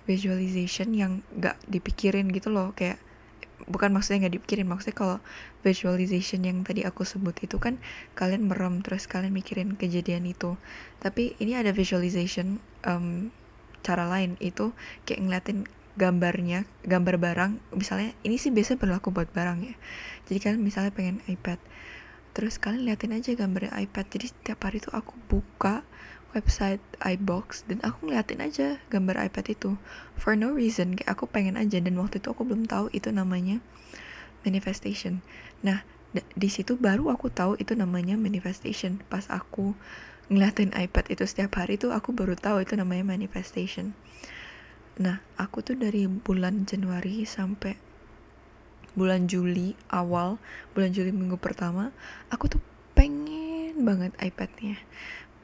[0.04, 2.76] visualization yang nggak dipikirin gitu loh.
[2.76, 3.00] Kayak
[3.68, 5.16] bukan maksudnya nggak dipikirin maksudnya kalau
[5.62, 7.79] visualization yang tadi aku sebut itu kan
[8.18, 10.59] kalian merem terus kalian mikirin kejadian itu.
[10.98, 13.31] Tapi ini ada visualization um,
[13.83, 14.70] cara lain itu
[15.05, 15.59] kayak ngeliatin
[15.98, 17.53] gambarnya gambar barang.
[17.77, 19.75] Misalnya ini sih biasa berlaku buat barang ya.
[20.31, 21.61] Jadi kalian misalnya pengen iPad
[22.33, 24.07] terus kalian liatin aja gambarnya iPad.
[24.09, 25.85] Jadi setiap hari tuh aku buka
[26.33, 29.71] website iBox dan aku ngeliatin aja gambar iPad itu.
[30.16, 33.61] For no reason kayak aku pengen aja dan waktu itu aku belum tahu itu namanya
[34.45, 35.21] manifestation.
[35.61, 39.01] Nah di situ baru aku tahu itu namanya manifestation.
[39.12, 39.77] Pas aku
[40.33, 43.92] ngeliatin iPad itu setiap hari tuh aku baru tahu itu namanya manifestation.
[44.97, 47.92] Nah aku tuh dari bulan Januari sampai
[48.92, 50.37] bulan Juli awal
[50.77, 51.97] bulan Juli minggu pertama
[52.29, 52.61] aku tuh
[52.92, 54.77] pengen banget iPadnya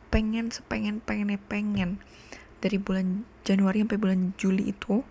[0.09, 2.01] pengen sepengen pengennya pengen.
[2.59, 5.07] Dari bulan Januari sampai bulan Juli itu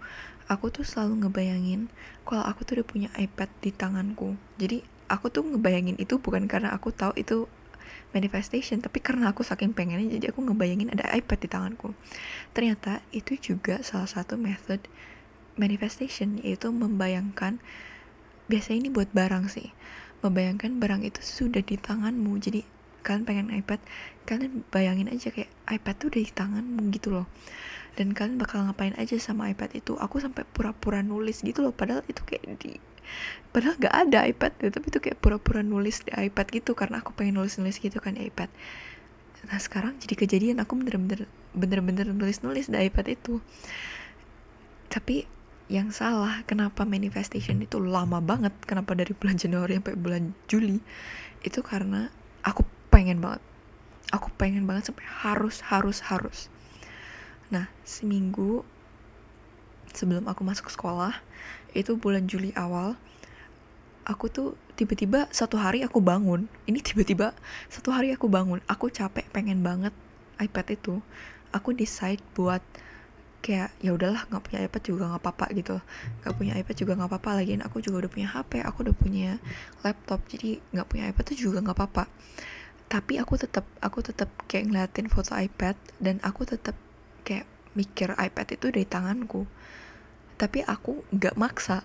[0.51, 1.88] aku tuh selalu ngebayangin
[2.27, 4.36] kalau aku tuh udah punya iPad di tanganku.
[4.60, 7.47] Jadi aku tuh ngebayangin itu bukan karena aku tahu itu
[8.12, 11.89] manifestation tapi karena aku saking pengennya jadi aku ngebayangin ada iPad di tanganku.
[12.51, 14.83] Ternyata itu juga salah satu method
[15.55, 17.63] manifestation yaitu membayangkan
[18.47, 19.71] biasanya ini buat barang sih
[20.21, 22.33] membayangkan barang itu sudah di tanganmu.
[22.41, 22.62] Jadi
[23.08, 23.80] kalian pengen iPad
[24.28, 27.28] kalian bayangin aja kayak iPad tuh udah di tanganmu gitu loh.
[27.96, 29.96] Dan kalian bakal ngapain aja sama iPad itu?
[29.98, 32.76] Aku sampai pura-pura nulis gitu loh padahal itu kayak di
[33.56, 37.15] padahal gak ada iPad ya, tapi itu kayak pura-pura nulis di iPad gitu karena aku
[37.15, 38.52] pengen nulis-nulis gitu kan di iPad.
[39.48, 41.24] Nah sekarang jadi kejadian aku bener-bener
[41.56, 43.39] bener-bener nulis-nulis di iPad itu.
[44.91, 45.24] Tapi
[45.67, 50.80] yang salah kenapa manifestation itu lama banget kenapa dari bulan Januari sampai bulan Juli
[51.43, 52.08] itu karena
[52.43, 52.63] aku
[52.97, 53.45] pengen banget.
[54.10, 56.39] Aku pengen banget sampai harus harus harus.
[57.53, 58.65] Nah seminggu
[59.93, 61.13] sebelum aku masuk sekolah
[61.77, 62.97] itu bulan Juli awal
[64.01, 66.49] aku tuh tiba-tiba satu hari aku bangun.
[66.65, 67.38] Ini tiba-tiba
[67.69, 68.65] satu hari aku bangun.
[68.65, 69.93] Aku capek pengen banget
[70.41, 70.97] iPad itu.
[71.53, 72.65] Aku decide buat
[73.45, 75.77] kayak ya udahlah nggak punya iPad juga nggak apa-apa gitu.
[76.25, 79.29] Nggak punya iPad juga nggak apa-apa lagi aku juga udah punya HP aku udah punya
[79.86, 82.03] laptop jadi nggak punya iPad tuh juga nggak apa-apa
[82.88, 86.76] tapi aku tetap aku tetap kayak ngeliatin foto iPad dan aku tetap
[87.28, 87.43] kayak
[87.76, 89.43] mikir iPad itu dari tanganku.
[90.39, 91.84] Tapi aku nggak maksa.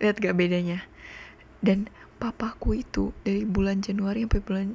[0.00, 0.88] Lihat gak bedanya?
[1.60, 4.68] Dan papaku itu dari bulan Januari sampai bulan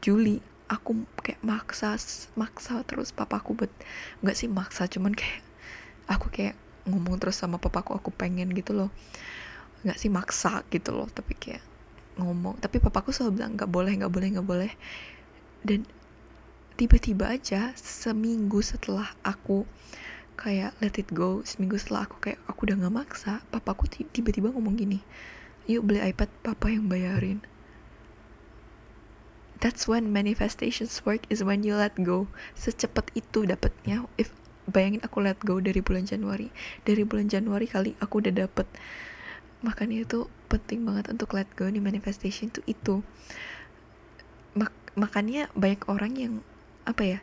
[0.00, 1.94] Juli aku kayak maksa
[2.34, 3.70] maksa terus papaku buat
[4.24, 5.44] nggak sih maksa cuman kayak
[6.08, 6.56] aku kayak
[6.88, 8.88] ngomong terus sama papaku aku pengen gitu loh.
[9.84, 11.75] Nggak sih maksa gitu loh tapi kayak
[12.16, 14.72] ngomong tapi papaku selalu bilang nggak boleh nggak boleh nggak boleh.
[15.66, 15.88] Dan
[16.76, 19.64] tiba-tiba aja seminggu setelah aku
[20.36, 24.76] kayak let it go seminggu setelah aku kayak aku udah nggak maksa papaku tiba-tiba ngomong
[24.76, 25.00] gini
[25.66, 27.42] yuk beli iPad papa yang bayarin.
[29.58, 32.30] That's when manifestations work is when you let go.
[32.54, 34.06] Secepat itu dapetnya.
[34.14, 34.30] If
[34.70, 36.54] bayangin aku let go dari bulan Januari.
[36.86, 38.70] Dari bulan Januari kali aku udah dapet
[39.66, 42.94] makanya itu penting banget untuk let go di manifestation itu itu.
[44.54, 46.32] Mak makanya banyak orang yang
[46.86, 47.18] apa ya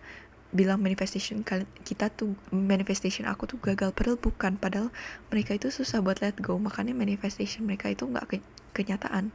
[0.53, 1.41] bilang manifestation
[1.81, 4.93] kita tuh manifestation aku tuh gagal padahal bukan padahal
[5.33, 8.37] mereka itu susah buat let go makanya manifestation mereka itu nggak ke
[8.75, 9.31] kenyataan.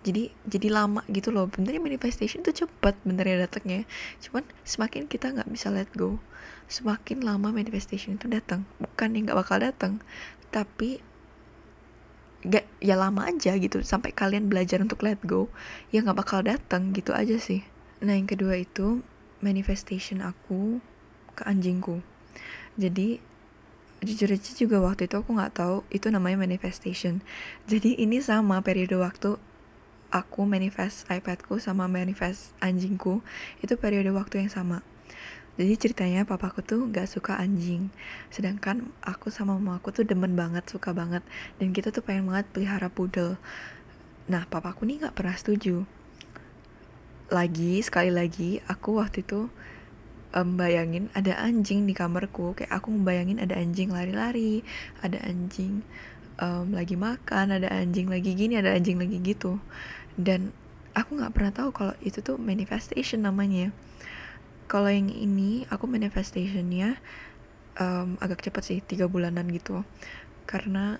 [0.00, 3.86] Jadi jadi lama gitu loh benernya manifestation tuh cepet benernya datangnya.
[4.20, 6.18] Cuman semakin kita nggak bisa let go
[6.70, 9.98] semakin lama manifestation itu datang bukan yang nggak bakal datang
[10.54, 11.02] tapi
[12.40, 15.52] gak ya lama aja gitu sampai kalian belajar untuk let go
[15.92, 17.60] ya nggak bakal datang gitu aja sih.
[18.00, 19.04] Nah yang kedua itu
[19.44, 20.80] manifestation aku
[21.36, 22.00] ke anjingku.
[22.80, 23.20] Jadi
[24.00, 27.20] jujur aja juga waktu itu aku nggak tahu itu namanya manifestation.
[27.68, 29.36] Jadi ini sama periode waktu
[30.10, 33.22] aku manifest iPadku sama manifest anjingku
[33.62, 34.82] itu periode waktu yang sama
[35.58, 37.90] jadi ceritanya papaku tuh gak suka anjing.
[38.30, 41.26] Sedangkan aku sama mama aku tuh demen banget suka banget.
[41.58, 43.40] Dan kita tuh pengen banget pelihara poodle
[44.30, 45.82] nah papaku nih gak pernah setuju.
[47.34, 49.50] Lagi sekali lagi aku waktu itu
[50.32, 50.54] um,
[51.12, 52.54] ada anjing di kamarku.
[52.54, 54.62] Kayak aku bayangin ada anjing lari-lari
[55.02, 55.82] ada anjing
[56.38, 59.58] um, lagi makan ada anjing lagi gini ada anjing lagi gitu.
[60.14, 60.54] Dan
[60.94, 63.74] aku nggak pernah tahu kalau itu tuh manifestation namanya
[64.70, 66.94] kalau yang ini aku manifestationnya
[67.74, 69.82] um, agak cepat sih tiga bulanan gitu.
[70.46, 70.94] Karena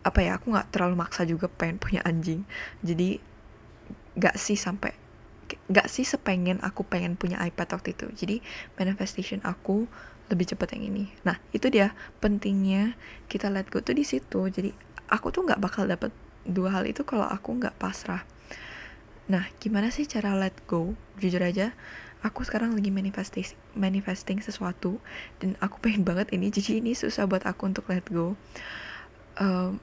[0.00, 2.48] apa ya aku nggak terlalu maksa juga pengen punya anjing.
[2.80, 3.20] Jadi
[4.16, 4.96] nggak sih sampai
[5.68, 8.08] nggak sih sepengen aku pengen punya iPad waktu itu.
[8.16, 8.40] Jadi
[8.80, 9.84] manifestation aku
[10.32, 11.12] lebih cepat yang ini.
[11.28, 11.92] Nah itu dia
[12.24, 12.96] pentingnya
[13.28, 14.48] kita let go tuh di situ.
[14.48, 14.72] Jadi
[15.12, 16.08] aku tuh nggak bakal dapet
[16.48, 18.24] dua hal itu kalau aku nggak pasrah.
[19.28, 20.96] Nah gimana sih cara let go?
[21.20, 21.76] Jujur aja
[22.22, 25.02] aku sekarang lagi manifesting manifesting sesuatu
[25.42, 28.38] dan aku pengen banget ini jadi ini susah buat aku untuk let go.
[29.36, 29.82] Um,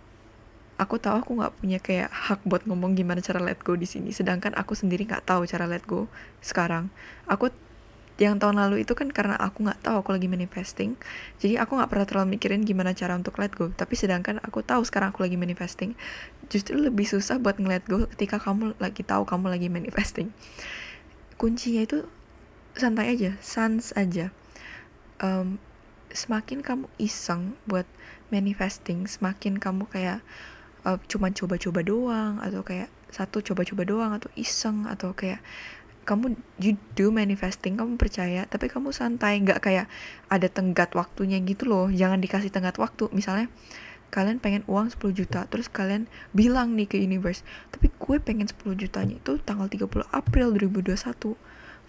[0.79, 4.15] aku tahu aku nggak punya kayak hak buat ngomong gimana cara let go di sini
[4.15, 6.07] sedangkan aku sendiri nggak tahu cara let go
[6.39, 6.87] sekarang.
[7.27, 7.51] Aku
[8.19, 10.99] yang tahun lalu itu kan karena aku nggak tahu aku lagi manifesting
[11.39, 13.67] jadi aku nggak pernah terlalu mikirin gimana cara untuk let go.
[13.75, 15.99] Tapi sedangkan aku tahu sekarang aku lagi manifesting
[16.47, 20.31] justru lebih susah buat ngeliat go ketika kamu lagi tahu kamu lagi manifesting.
[21.35, 22.07] Kuncinya itu
[22.75, 24.33] santai aja sans aja.
[25.19, 25.59] Um,
[26.09, 27.85] semakin kamu iseng buat
[28.33, 30.25] manifesting semakin kamu kayak
[30.85, 35.41] uh, cuman coba-coba doang atau kayak satu coba-coba doang atau iseng atau kayak
[36.05, 39.85] kamu you do manifesting kamu percaya tapi kamu santai nggak kayak
[40.29, 41.87] ada tenggat waktunya gitu loh.
[41.93, 43.09] Jangan dikasih tenggat waktu.
[43.13, 43.49] Misalnya
[44.09, 48.73] kalian pengen uang 10 juta terus kalian bilang nih ke universe tapi gue pengen 10
[48.73, 51.37] jutanya itu tanggal 30 April 2021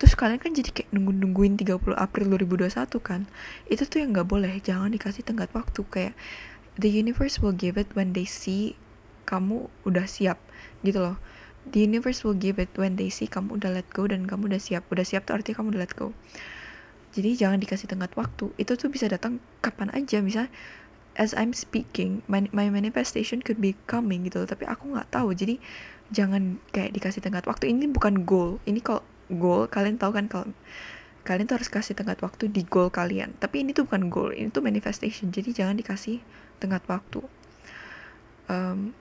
[0.01, 2.73] terus kalian kan jadi kayak nunggu-nungguin 30 April 2021
[3.05, 3.29] kan?
[3.69, 5.85] Itu tuh yang nggak boleh jangan dikasih tenggat waktu.
[5.85, 6.17] Kayak
[6.81, 8.81] the universe will give it when they see
[9.29, 10.41] kamu udah siap
[10.81, 11.21] gitu loh.
[11.69, 14.61] The universe will give it when they see kamu udah let go dan kamu udah
[14.65, 14.89] siap.
[14.89, 16.17] Udah siap tuh artinya kamu udah let go.
[17.13, 18.57] Jadi jangan dikasih tenggat waktu.
[18.57, 20.25] Itu tuh bisa datang kapan aja.
[20.25, 20.49] Bisa
[21.21, 25.37] as I'm speaking my, my manifestation could be coming gitu loh tapi aku nggak tahu.
[25.37, 25.61] Jadi
[26.09, 27.69] jangan kayak dikasih tenggat waktu.
[27.69, 28.57] Ini bukan goal.
[28.65, 30.51] Ini kalau goal kalian tahu kan kalau
[31.23, 33.37] kalian tuh harus kasih tenggat waktu di goal kalian.
[33.37, 35.29] Tapi ini tuh bukan goal ini tuh manifestation.
[35.31, 36.19] Jadi jangan dikasih
[36.59, 37.21] tenggat waktu.
[38.51, 38.97] Um,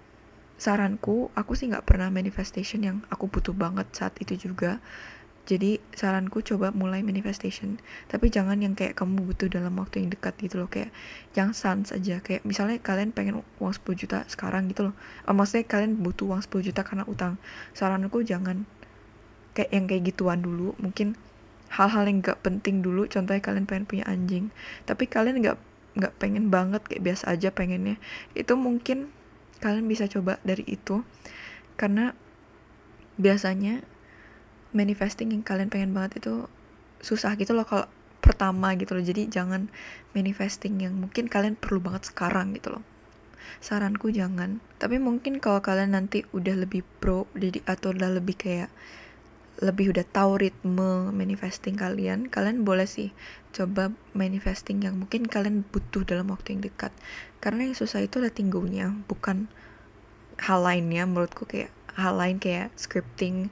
[0.59, 4.83] saranku aku sih nggak pernah manifestation yang aku butuh banget saat itu juga.
[5.49, 7.81] Jadi saranku coba mulai manifestation.
[8.05, 10.69] Tapi jangan yang kayak kamu butuh dalam waktu yang dekat gitu loh.
[10.69, 10.93] Kayak
[11.33, 12.21] yang sans aja.
[12.21, 14.95] Kayak misalnya kalian pengen uang 10 juta sekarang gitu loh.
[15.25, 17.41] Oh, maksudnya kalian butuh uang 10 juta karena utang.
[17.73, 18.69] Saranku jangan
[19.59, 20.71] kayak yang kayak gituan dulu.
[20.79, 21.19] Mungkin
[21.75, 24.55] hal-hal yang gak penting dulu contohnya kalian pengen punya anjing.
[24.87, 25.59] Tapi kalian gak
[25.99, 27.99] nggak pengen banget kayak biasa aja pengennya.
[28.31, 29.11] Itu mungkin
[29.59, 31.03] kalian bisa coba dari itu.
[31.75, 32.15] Karena
[33.19, 33.83] biasanya
[34.71, 36.47] manifesting yang kalian pengen banget itu
[37.03, 37.91] susah gitu loh kalau
[38.23, 39.03] pertama gitu loh.
[39.03, 39.67] Jadi jangan
[40.15, 42.83] manifesting yang mungkin kalian perlu banget sekarang gitu loh.
[43.59, 44.63] Saranku jangan.
[44.79, 48.69] Tapi mungkin kalau kalian nanti udah lebih pro jadi atau udah lebih kayak
[49.59, 53.11] lebih udah tahu ritme manifesting kalian, kalian boleh sih
[53.51, 56.95] coba manifesting yang mungkin kalian butuh dalam waktu yang dekat.
[57.43, 59.51] Karena yang susah itu letting go-nya, bukan
[60.39, 63.51] hal lainnya menurutku kayak hal lain kayak scripting.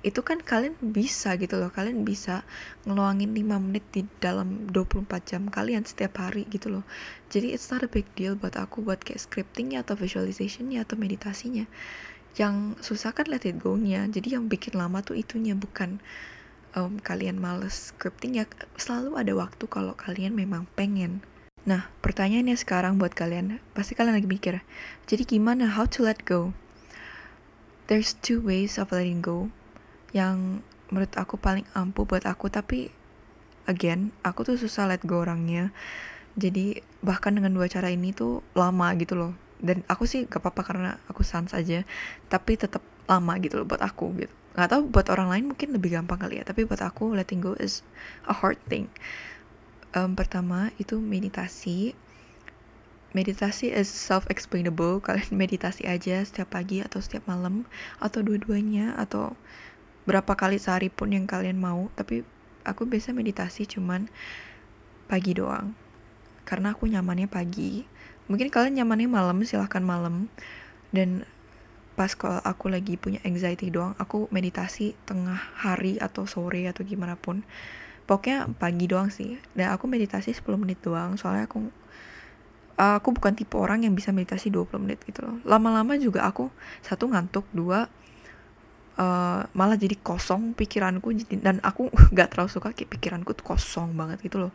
[0.00, 2.46] Itu kan kalian bisa gitu loh kalian bisa
[2.88, 6.84] ngeluangin 5 menit di dalam 24 jam kalian setiap hari gitu loh.
[7.28, 11.68] Jadi it's not a big deal buat aku buat kayak scriptingnya atau visualizationnya atau meditasinya
[12.36, 14.04] yang susah kan let it go-nya.
[14.08, 16.04] Jadi yang bikin lama tuh itunya bukan
[16.76, 18.36] um, kalian males scripting.
[18.36, 18.44] Ya
[18.76, 21.24] selalu ada waktu kalau kalian memang pengen.
[21.64, 24.60] Nah pertanyaannya sekarang buat kalian pasti kalian lagi mikir
[25.08, 25.72] jadi gimana?
[25.72, 26.52] How to let go?
[27.88, 29.48] There's two ways of letting go.
[30.12, 30.62] Yang
[30.92, 32.94] menurut aku paling ampuh buat aku tapi
[33.66, 35.72] again aku tuh susah let go orangnya.
[36.36, 40.62] Jadi bahkan dengan dua cara ini tuh lama gitu loh dan aku sih gak apa-apa
[40.62, 41.82] karena aku sans aja
[42.30, 44.34] tapi tetap lama gitu loh buat aku gitu.
[44.56, 47.54] Nggak tahu buat orang lain mungkin lebih gampang kali ya tapi buat aku letting go
[47.58, 47.86] is
[48.26, 48.90] a hard thing.
[49.94, 51.94] Um, pertama itu meditasi.
[53.14, 57.64] Meditasi is self explainable kalian meditasi aja setiap pagi atau setiap malam
[58.02, 59.38] atau dua-duanya atau
[60.06, 62.22] berapa kali sehari pun yang kalian mau tapi
[62.62, 64.10] aku biasa meditasi cuman
[65.06, 65.78] pagi doang.
[66.46, 67.86] Karena aku nyamannya pagi
[68.26, 70.30] mungkin kalian nyamannya malam silahkan malam.
[70.94, 71.26] Dan
[71.96, 77.16] pas kalau aku lagi punya anxiety doang aku meditasi tengah hari atau sore atau gimana
[77.18, 77.42] pun.
[78.06, 79.40] Pokoknya pagi doang sih.
[79.56, 81.66] Dan aku meditasi 10 menit doang soalnya aku
[82.76, 85.40] aku bukan tipe orang yang bisa meditasi 20 menit gitu loh.
[85.48, 86.52] Lama-lama juga aku
[86.84, 87.88] satu ngantuk dua
[89.00, 94.20] uh, malah jadi kosong pikiranku dan aku nggak terlalu suka kayak pikiranku tuh kosong banget
[94.24, 94.52] gitu loh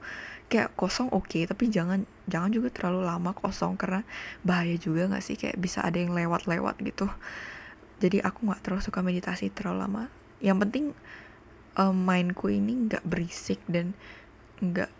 [0.52, 4.04] kayak kosong oke okay, tapi jangan jangan juga terlalu lama kosong karena
[4.44, 7.08] bahaya juga nggak sih kayak bisa ada yang lewat-lewat gitu.
[8.04, 10.04] Jadi aku nggak terlalu suka meditasi terlalu lama.
[10.44, 10.86] Yang penting
[11.80, 13.96] um, mindku ini nggak berisik dan
[14.60, 14.92] nggak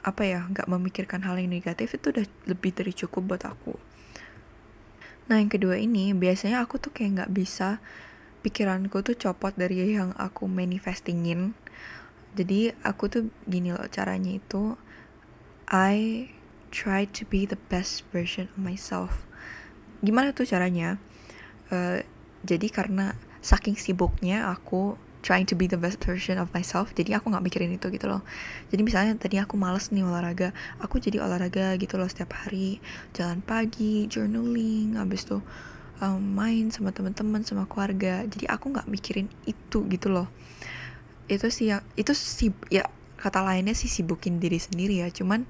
[0.00, 3.80] apa ya nggak memikirkan hal yang negatif itu udah lebih dari cukup buat aku.
[5.32, 7.80] Nah yang kedua ini biasanya aku tuh kayak nggak bisa
[8.44, 11.56] pikiranku tuh copot dari yang aku manifestingin.
[12.36, 14.76] Jadi aku tuh gini loh caranya itu
[15.70, 16.26] I
[16.74, 19.22] try to be the best version of myself.
[20.02, 20.98] Gimana tuh caranya?
[21.70, 22.02] Uh,
[22.42, 27.28] jadi karena saking sibuknya aku trying to be the best version of myself jadi aku
[27.28, 28.26] nggak mikirin itu gitu loh.
[28.72, 30.50] Jadi misalnya tadi aku males nih olahraga
[30.80, 32.82] aku jadi olahraga gitu loh setiap hari.
[33.14, 35.44] Jalan pagi journaling habis tuh
[36.02, 38.26] um, main sama teman-teman sama keluarga.
[38.26, 40.26] Jadi aku nggak mikirin itu gitu loh.
[41.30, 42.88] Itu sih yang itu sih ya
[43.20, 45.44] kata lainnya sih sibukin diri sendiri ya cuman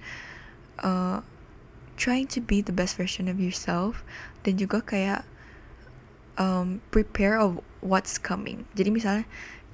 [0.82, 1.22] uh,
[1.94, 4.02] trying to be the best version of yourself
[4.42, 5.22] dan juga kayak
[6.36, 9.24] um, prepare of what's coming jadi misalnya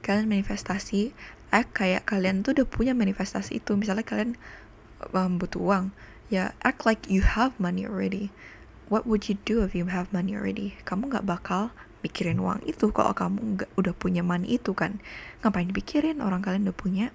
[0.04, 1.16] kalian manifestasi
[1.50, 4.36] act kayak kalian tuh udah punya manifestasi itu misalnya kalian
[5.16, 5.86] um, butuh uang
[6.28, 8.28] ya act like you have money already
[8.86, 10.78] what would you do if you have money already?
[10.86, 11.74] Kamu nggak bakal
[12.06, 15.02] mikirin uang itu kalau kamu nggak udah punya money itu kan.
[15.42, 17.06] Ngapain dipikirin orang kalian udah punya?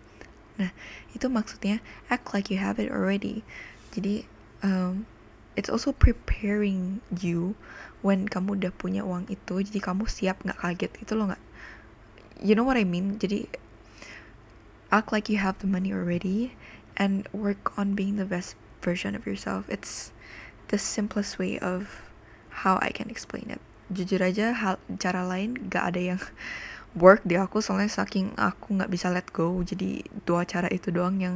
[0.60, 0.72] Nah,
[1.16, 1.80] itu maksudnya
[2.12, 3.46] act like you have it already.
[3.96, 4.26] Jadi
[4.64, 5.06] um,
[5.56, 7.56] it's also preparing you
[8.02, 9.62] when kamu udah punya uang itu.
[9.62, 11.44] Jadi kamu siap nggak kaget itu loh nggak?
[12.42, 13.22] You know what I mean?
[13.22, 13.48] Jadi
[14.92, 16.58] act like you have the money already
[17.00, 19.70] and work on being the best version of yourself.
[19.70, 20.12] It's
[20.68, 22.12] the simplest way of
[22.64, 23.62] how I can explain it.
[23.92, 26.22] Jujur aja hal cara lain gak ada yang
[26.98, 31.20] work di aku soalnya saking aku nggak bisa let go jadi dua cara itu doang
[31.24, 31.36] yang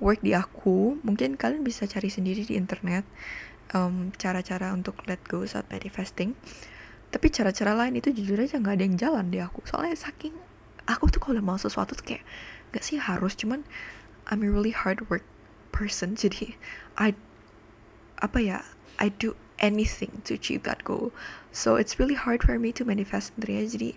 [0.00, 0.96] work di aku.
[1.04, 3.04] Mungkin kalian bisa cari sendiri di internet
[4.18, 6.34] cara-cara um, untuk let go saat manifesting
[7.10, 9.62] tapi cara-cara lain itu jujur aja nggak ada yang jalan di aku.
[9.66, 10.34] Soalnya saking
[10.86, 12.24] aku tuh kalau mau sesuatu tuh kayak
[12.70, 13.66] nggak sih harus cuman
[14.30, 15.26] I'm a really hard work
[15.74, 16.14] person.
[16.22, 16.54] Jadi
[16.94, 17.18] I
[18.22, 18.58] apa ya
[19.02, 21.10] I do anything to achieve that goal.
[21.50, 23.90] So it's really hard for me to manifest sebenarnya jadi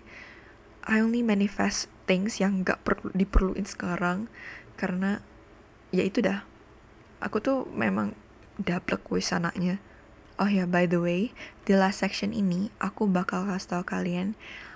[0.84, 4.28] I only manifest things yang gak perlu diperluin sekarang
[4.76, 5.24] karena
[5.88, 6.44] ya itu dah.
[7.24, 8.12] Aku tuh memang
[8.60, 9.80] daplek wis anaknya.
[10.36, 11.30] Oh ya by the way
[11.64, 14.34] di last section ini aku bakal kasih tau kalian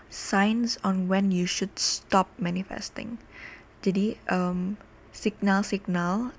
[0.09, 3.21] signs on when you should stop manifesting.
[3.85, 4.81] Jadi um,
[5.13, 6.33] signal-signal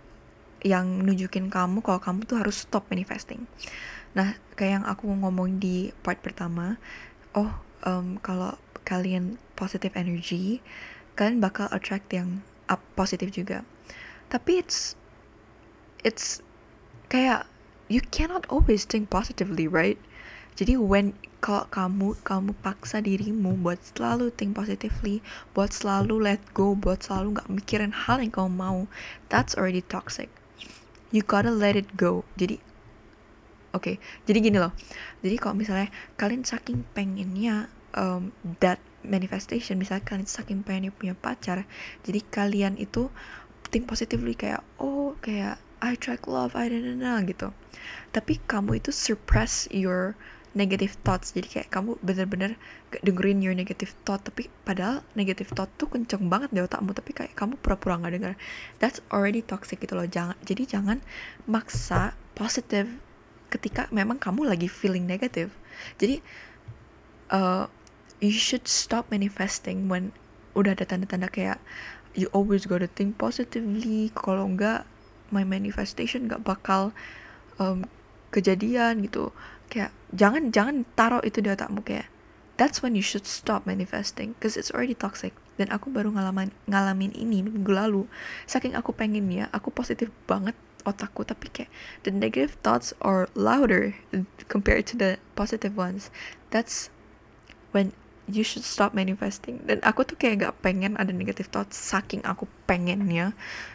[0.66, 3.48] yang nunjukin kamu kalau kamu tuh harus stop manifesting.
[4.18, 6.82] Nah, kayak yang aku ngomong di part pertama,
[7.38, 7.54] oh
[7.86, 10.64] um, kalau kalian positive energy,
[11.20, 13.68] kalian bakal attract yang up positif juga.
[14.32, 14.96] Tapi it's
[16.08, 16.40] it's
[17.12, 17.44] kayak
[17.92, 20.00] you cannot always think positively, right?
[20.56, 25.20] Jadi when kalau kamu kamu paksa dirimu buat selalu think positively,
[25.52, 28.80] buat selalu let go, buat selalu nggak mikirin hal yang kamu mau,
[29.28, 30.32] that's already toxic
[31.12, 32.62] you gotta let it go jadi
[33.74, 33.96] oke okay,
[34.30, 34.74] jadi gini loh
[35.26, 41.64] jadi kalau misalnya kalian saking pengennya um, that manifestation misalnya kalian saking pengen punya pacar
[42.04, 43.08] jadi kalian itu
[43.70, 47.56] think positively kayak oh kayak I track love I don't know gitu.
[48.12, 50.20] Tapi kamu itu suppress your
[50.58, 52.58] negative thoughts jadi kayak kamu bener-bener
[52.90, 57.14] gak dengerin your negative thought tapi padahal negative thought tuh kenceng banget di otakmu tapi
[57.14, 58.34] kayak kamu pura-pura nggak denger.
[58.82, 61.00] That's already toxic gitu loh jangan jadi jangan
[61.48, 62.90] maksa positive
[63.50, 65.54] ketika memang kamu lagi feeling negative.
[65.96, 66.20] Jadi
[67.32, 67.72] uh,
[68.20, 70.12] you should stop manifesting when
[70.56, 71.60] udah ada tanda-tanda kayak
[72.14, 74.12] you always gotta think positively.
[74.12, 74.84] Kalau enggak
[75.30, 76.92] my manifestation gak bakal
[77.62, 77.88] um,
[78.34, 79.32] kejadian gitu.
[79.72, 82.10] Kayak jangan jangan taruh itu di otakmu kayak
[82.60, 85.32] that's when you should stop manifesting because it's already toxic.
[85.56, 88.10] Dan aku baru ngalamin ngalamin ini minggu lalu.
[88.50, 90.58] Saking aku pengen ya aku positif banget
[90.88, 91.72] otakku tapi kayak
[92.08, 93.92] the negative thoughts are louder
[94.48, 96.12] compared to the positive ones.
[96.50, 96.90] That's
[97.72, 97.94] when
[98.32, 99.62] you should stop manifesting.
[99.66, 103.34] Dan aku tuh kayak gak pengen ada negative thoughts saking aku pengennya.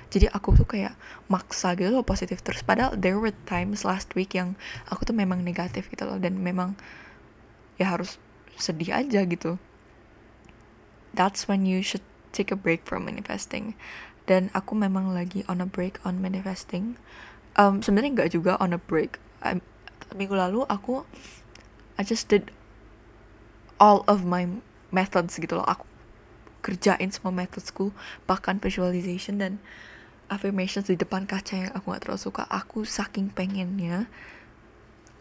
[0.09, 0.94] Jadi aku tuh kayak
[1.26, 2.62] maksa gitu loh positif terus.
[2.62, 4.55] Padahal there were times last week yang
[4.86, 6.16] aku tuh memang negatif gitu loh.
[6.16, 6.78] Dan memang
[7.76, 8.16] ya harus
[8.55, 9.59] sedih aja gitu.
[11.14, 13.78] That's when you should take a break from manifesting.
[14.24, 16.98] Dan aku memang lagi on a break on manifesting.
[17.55, 19.22] Um, sebenarnya nggak juga on a break.
[19.44, 19.62] I'm,
[20.14, 21.02] minggu lalu aku
[21.94, 22.50] I just did
[23.81, 24.47] all of my
[24.95, 25.66] methods gitu loh.
[25.66, 25.87] Aku
[26.64, 27.93] kerjain semua methodsku
[28.25, 29.61] bahkan visualization dan
[30.33, 32.43] affirmations di depan kaca yang aku gak terlalu suka.
[32.49, 34.09] Aku saking pengennya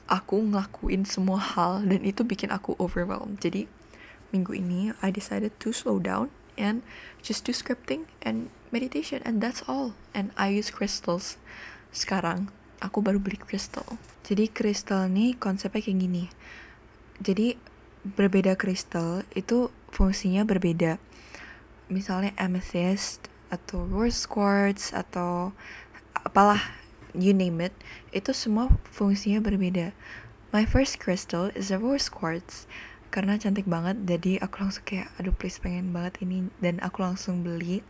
[0.07, 3.39] aku ngelakuin semua hal dan itu bikin aku overwhelmed.
[3.43, 3.67] Jadi
[4.31, 6.85] minggu ini I decided to slow down and
[7.19, 9.97] just do scripting and meditation and that's all.
[10.15, 11.35] And I use crystals
[11.91, 12.53] sekarang.
[12.83, 16.23] Aku baru beli crystal jadi crystal nih konsepnya kayak gini.
[17.19, 17.59] Jadi
[18.03, 20.99] berbeda kristal itu fungsinya berbeda.
[21.87, 25.55] Misalnya amethyst atau rose quartz atau
[26.11, 26.59] apalah
[27.15, 27.73] you name it,
[28.11, 29.95] itu semua fungsinya berbeda.
[30.51, 32.67] My first crystal is a rose quartz
[33.13, 37.45] karena cantik banget jadi aku langsung kayak aduh please pengen banget ini dan aku langsung
[37.45, 37.85] beli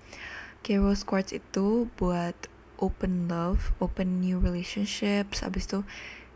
[0.67, 2.35] kayak rose quartz itu buat
[2.83, 5.79] open love, open new relationships, abis itu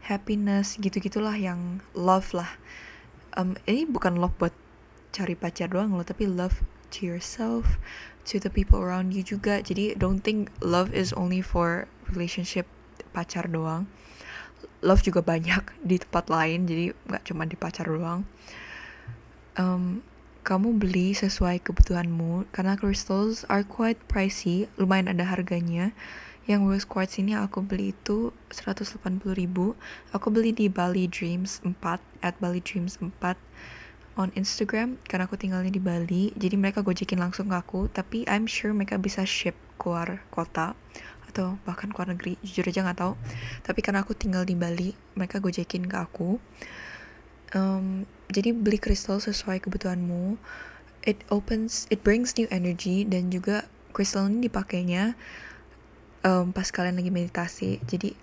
[0.08, 2.48] happiness gitu-gitulah yang love lah
[3.36, 4.56] um, ini bukan love buat
[5.12, 6.62] cari pacar doang loh tapi love
[6.94, 7.82] to yourself
[8.28, 9.60] to the people around you juga.
[9.64, 12.68] Jadi don't think love is only for relationship
[13.12, 13.88] pacar doang.
[14.86, 18.24] Love juga banyak di tempat lain jadi nggak cuma di pacar doang.
[19.58, 20.06] Um,
[20.48, 25.92] kamu beli sesuai kebutuhanmu karena crystals are quite pricey lumayan ada harganya
[26.48, 29.04] yang rose quartz ini aku beli itu 180
[29.36, 29.76] ribu.
[30.16, 31.76] Aku beli di Bali Dreams 4
[32.24, 33.12] at Bali Dreams 4
[34.18, 36.32] on Instagram karena aku tinggalnya di Bali.
[36.40, 40.74] Jadi mereka gojekin langsung ke aku tapi I'm sure mereka bisa ship keluar kota
[41.28, 42.40] atau bahkan keluar negeri.
[42.40, 43.14] Jujur aja nggak tahu.
[43.68, 46.40] Tapi karena aku tinggal di Bali mereka gojekin ke aku.
[47.52, 50.40] Um, jadi beli kristal sesuai kebutuhanmu.
[51.04, 55.20] It opens it brings new energy dan juga kristal ini dipakainya
[56.26, 58.14] um, pas kalian lagi meditasi jadi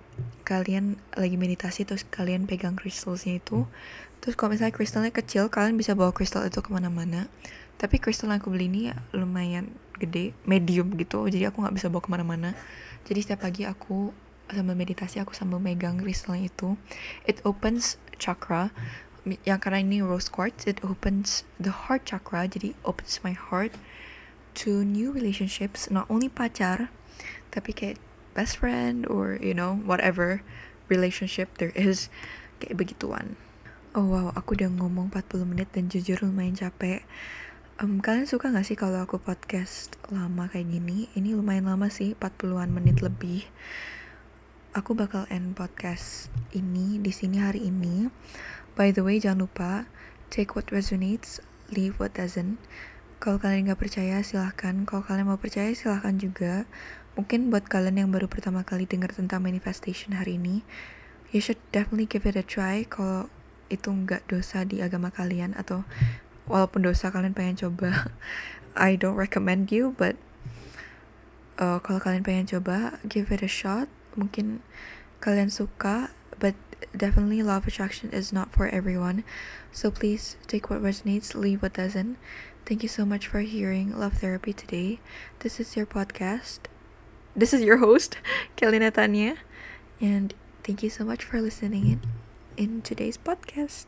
[0.45, 3.67] kalian lagi meditasi terus kalian pegang kristalnya itu.
[4.23, 7.29] Terus kalau misalnya kristalnya kecil kalian bisa bawa kristal itu ke mana-mana.
[7.77, 8.83] Tapi kristal yang aku beli ini
[9.13, 11.27] lumayan gede medium gitu.
[11.27, 12.51] Jadi aku nggak bisa bawa ke mana-mana.
[13.05, 14.15] Jadi setiap pagi aku
[14.49, 16.77] sambil meditasi aku sambil megang kristalnya itu.
[17.29, 18.73] It opens chakra.
[19.25, 22.45] Yang karena ini rose quartz it opens the heart chakra.
[22.49, 23.73] Jadi opens my heart
[24.65, 25.89] to new relationships.
[25.89, 26.93] Not only pacar
[27.55, 27.99] tapi kayak
[28.35, 30.43] best friend or you know whatever
[30.91, 32.11] relationship there is
[32.59, 33.39] kayak begituan.
[33.95, 37.07] Oh wow aku udah ngomong 40 menit dan jujur lumayan capek.
[37.83, 41.11] Um, kalian suka gak sih kalau aku podcast lama kayak gini?
[41.19, 43.51] Ini lumayan lama sih 40-an menit lebih.
[44.75, 48.11] Aku bakal end podcast ini di sini hari ini.
[48.79, 49.91] By the way jangan lupa
[50.31, 52.63] take what resonates leave what doesn't.
[53.19, 54.87] Kalau kalian nggak percaya silahkan.
[54.87, 56.67] Kalau kalian mau percaya silahkan juga
[57.15, 60.67] Mungkin buat kalian yang baru pertama kali dengar tentang manifestation hari ini,
[61.31, 63.31] you should definitely give it a try kalau
[63.71, 65.87] itu nggak dosa di agama kalian atau
[66.51, 68.11] walaupun dosa kalian pengen coba,
[68.77, 70.19] I don't recommend you, but
[71.63, 73.87] uh, kalau kalian pengen coba, give it a shot.
[74.19, 74.63] Mungkin
[75.23, 76.11] kalian suka,
[76.43, 76.59] but
[76.93, 79.23] definitely law of attraction is not for everyone.
[79.71, 82.19] So please take what resonates, leave what doesn't.
[82.65, 84.99] Thank you so much for hearing Love Therapy today.
[85.41, 86.74] This is your podcast.
[87.37, 88.17] This is your host,
[88.57, 89.37] Kelly Natania,
[90.01, 90.33] and
[90.63, 92.01] thank you so much for listening in,
[92.57, 93.87] in today's podcast.